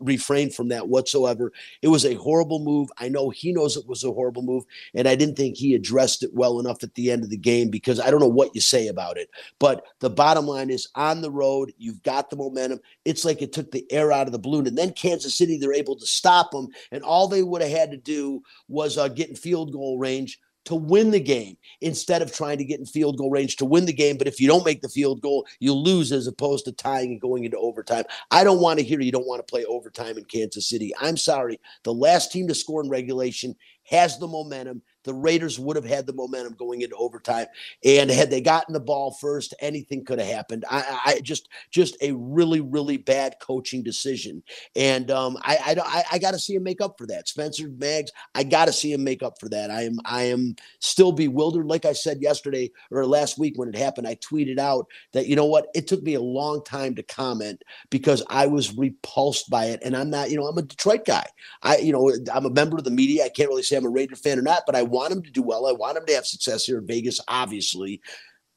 [0.00, 1.52] refrain from that whatsoever.
[1.82, 2.88] It was a horrible move.
[2.98, 6.24] I know he knows it was a horrible move, and I didn't think he addressed
[6.24, 8.60] it well enough at the end of the game because I don't know what you
[8.60, 9.30] say about it.
[9.60, 12.80] But the bottom line is on the road, you've got the momentum.
[13.04, 14.66] It's like it took the air out of the balloon.
[14.66, 17.92] And then Kansas City, they're able to stop them, and all they would have had
[17.92, 22.32] to do was uh, get in field goal range to win the game instead of
[22.32, 24.16] trying to get in field goal range to win the game.
[24.16, 27.20] But if you don't make the field goal, you lose as opposed to tying and
[27.20, 28.04] going into overtime.
[28.30, 30.92] I don't want to hear you don't want to play overtime in Kansas City.
[31.00, 31.58] I'm sorry.
[31.82, 36.06] The last team to score in regulation has the momentum the Raiders would have had
[36.06, 37.46] the momentum going into overtime.
[37.84, 40.64] And had they gotten the ball first, anything could have happened.
[40.70, 44.42] I, I just just a really really bad coaching decision.
[44.76, 47.28] And um, I I, I got to see him make up for that.
[47.28, 49.70] Spencer Maggs, I got to see him make up for that.
[49.70, 51.66] I am I am still bewildered.
[51.66, 55.36] Like I said yesterday or last week when it happened, I tweeted out that you
[55.36, 59.66] know what, it took me a long time to comment because I was repulsed by
[59.66, 59.80] it.
[59.82, 61.26] And I'm not, you know, I'm a Detroit guy.
[61.62, 63.24] I you know I'm a member of the media.
[63.24, 65.30] I can't really say I'm a Raider fan or not, but I want him to
[65.30, 65.66] do well.
[65.66, 68.00] I want him to have success here in Vegas, obviously.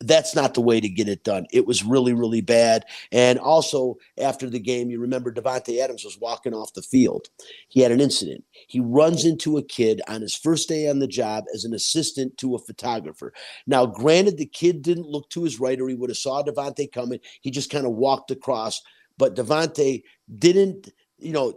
[0.01, 1.45] That's not the way to get it done.
[1.53, 2.83] It was really, really bad.
[3.13, 7.29] And also, after the game, you remember Davante Adams was walking off the field.
[7.69, 8.43] He had an incident.
[8.67, 12.37] He runs into a kid on his first day on the job as an assistant
[12.39, 13.33] to a photographer.
[13.67, 16.91] Now, granted, the kid didn't look to his right or he would have saw Davante
[16.91, 17.19] coming.
[17.39, 18.81] He just kind of walked across.
[19.17, 20.03] But Davante
[20.37, 21.53] didn't you know,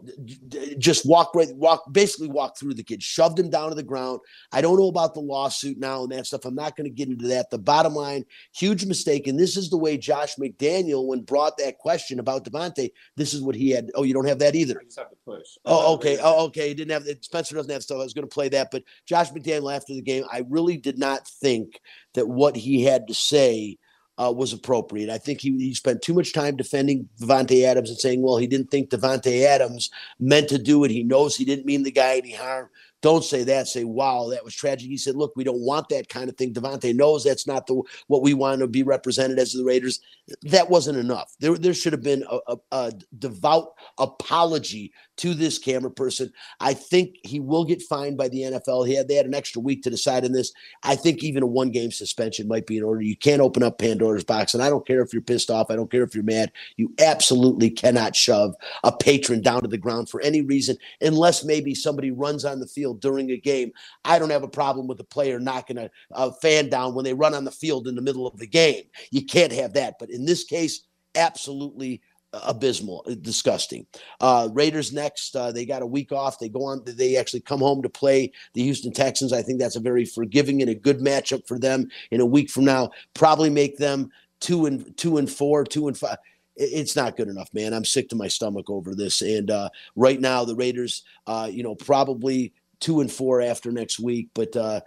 [0.79, 4.21] just walk right, walk, basically walk through the kid, shoved him down to the ground.
[4.53, 6.45] I don't know about the lawsuit now and that stuff.
[6.45, 7.51] I'm not going to get into that.
[7.51, 9.27] The bottom line, huge mistake.
[9.27, 13.43] And this is the way Josh McDaniel, when brought that question about Davante, this is
[13.43, 13.91] what he had.
[13.95, 14.79] Oh, you don't have that either.
[14.81, 15.47] I just have to push.
[15.65, 16.19] Oh, okay.
[16.23, 16.69] Oh, okay.
[16.69, 17.25] He didn't have that.
[17.25, 17.99] Spencer doesn't have stuff.
[17.99, 20.99] I was going to play that, but Josh McDaniel after the game, I really did
[20.99, 21.81] not think
[22.15, 23.79] that what he had to say
[24.19, 25.11] uh, was appropriate.
[25.11, 28.47] I think he, he spent too much time defending Davante Adams and saying, well, he
[28.47, 30.91] didn't think Davante Adams meant to do it.
[30.91, 32.69] He knows he didn't mean the guy any harm.
[33.01, 33.69] Don't say that.
[33.69, 34.89] Say, wow, that was tragic.
[34.89, 36.53] He said, look, we don't want that kind of thing.
[36.53, 40.01] Davante knows that's not the what we want to be represented as the Raiders.
[40.43, 41.33] That wasn't enough.
[41.39, 46.33] There, there should have been a, a, a devout apology to this camera person.
[46.61, 48.87] I think he will get fined by the NFL.
[48.87, 50.53] He had they had an extra week to decide on this.
[50.83, 53.03] I think even a one game suspension might be in order.
[53.03, 55.71] You can't open up Pandora's box, and I don't care if you're pissed off.
[55.71, 56.53] I don't care if you're mad.
[56.77, 58.55] You absolutely cannot shove
[58.85, 62.67] a patron down to the ground for any reason, unless maybe somebody runs on the
[62.67, 63.73] field during a game.
[64.05, 67.15] I don't have a problem with a player knocking a, a fan down when they
[67.15, 68.85] run on the field in the middle of the game.
[69.11, 69.97] You can't have that.
[69.99, 72.01] But in this case, absolutely
[72.33, 73.87] abysmal, disgusting.
[74.21, 75.35] Uh, Raiders next.
[75.35, 76.39] Uh, they got a week off.
[76.39, 76.83] They go on.
[76.85, 79.33] They actually come home to play the Houston Texans.
[79.33, 81.89] I think that's a very forgiving and a good matchup for them.
[82.11, 84.11] In a week from now, probably make them
[84.41, 86.19] two and two and four, two and five
[86.59, 87.73] it's not good enough, man.
[87.73, 89.23] I'm sick to my stomach over this.
[89.23, 93.99] And uh, right now, the Raiders, uh, you know, probably two and four after next
[93.99, 94.81] week, but uh,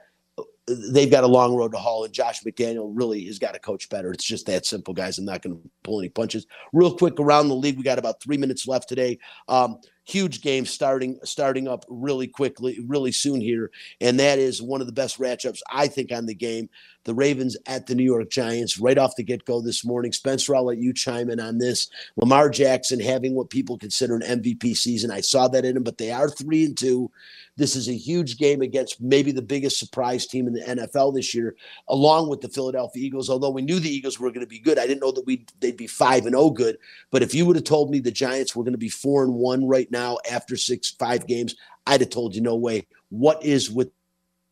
[0.68, 3.90] they've got a long road to haul, and Josh McDaniel really has got to coach
[3.90, 4.12] better.
[4.12, 5.18] It's just that simple, guys.
[5.18, 6.46] I'm not going to pull any punches.
[6.74, 9.18] Real quick around the league, we got about three minutes left today.
[9.48, 14.82] Um, huge game starting starting up really quickly, really soon here, and that is one
[14.82, 16.70] of the best matchups I think on the game.
[17.04, 20.12] The Ravens at the New York Giants right off the get go this morning.
[20.12, 21.90] Spencer, I'll let you chime in on this.
[22.16, 25.10] Lamar Jackson having what people consider an MVP season.
[25.10, 27.10] I saw that in him, but they are three and two.
[27.58, 31.36] This is a huge game against maybe the biggest surprise team in the NFL this
[31.36, 31.56] year,
[31.90, 33.30] along with the Philadelphia Eagles.
[33.30, 35.46] Although we knew the Eagles were going to be good, I didn't know that we
[35.60, 36.78] they'd be five and zero oh good.
[37.12, 39.34] But if you would have told me the Giants were going to be four and
[39.34, 42.88] one right now after six five games, I'd have told you no way.
[43.10, 43.92] What is with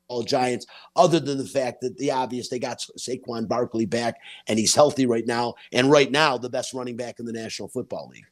[0.09, 4.15] all Giants, other than the fact that the obvious they got Saquon Barkley back
[4.47, 7.69] and he's healthy right now, and right now the best running back in the National
[7.69, 8.25] Football League.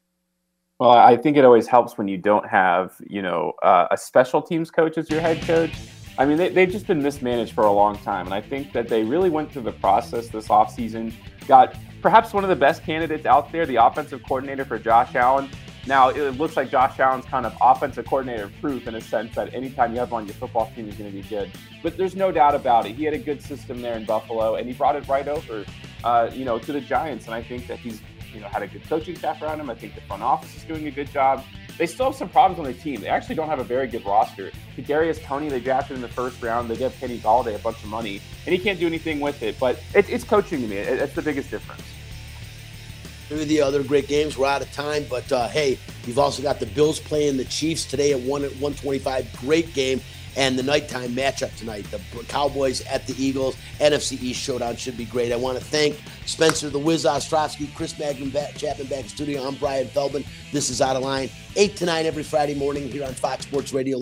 [0.80, 4.43] Well, I think it always helps when you don't have, you know, uh, a special
[4.43, 5.71] teams coach as your head coach.
[6.19, 8.28] I mean, they, they've just been mismanaged for a long time.
[8.28, 11.13] And I think that they really went through the process this offseason,
[11.47, 15.49] got perhaps one of the best candidates out there, the offensive coordinator for Josh Allen.
[15.88, 19.53] Now, it looks like Josh Allen's kind of offensive coordinator proof in a sense that
[19.55, 21.51] anytime you have him on your football team, he's going to be good.
[21.82, 22.95] But there's no doubt about it.
[22.95, 25.65] He had a good system there in Buffalo, and he brought it right over,
[26.03, 27.25] uh, you know, to the Giants.
[27.25, 28.01] And I think that he's
[28.34, 29.69] you know had a good coaching staff around him.
[29.69, 31.43] I think the front office is doing a good job.
[31.78, 33.01] They still have some problems on the team.
[33.01, 34.51] They actually don't have a very good roster.
[34.75, 36.69] Kadarius Toney, they drafted in the first round.
[36.69, 39.59] They give Kenny Golladay a bunch of money, and he can't do anything with it.
[39.59, 40.78] But it, it's coaching to me.
[40.78, 41.84] It, the biggest difference.
[43.30, 44.38] with the other great games.
[44.38, 47.86] We're out of time, but uh, hey, you've also got the Bills playing the Chiefs
[47.86, 49.38] today at one at 125.
[49.38, 50.01] Great game.
[50.38, 55.05] And the nighttime matchup tonight, the Cowboys at the Eagles, NFC East showdown should be
[55.05, 55.31] great.
[55.31, 59.41] I want to thank Spencer the Wiz Ostrowski, Chris Magnum back, Chapman back studio.
[59.41, 60.23] I'm Brian Feldman.
[60.51, 63.73] This is Out of Line, 8 to 9 every Friday morning here on Fox Sports
[63.73, 63.99] Radio.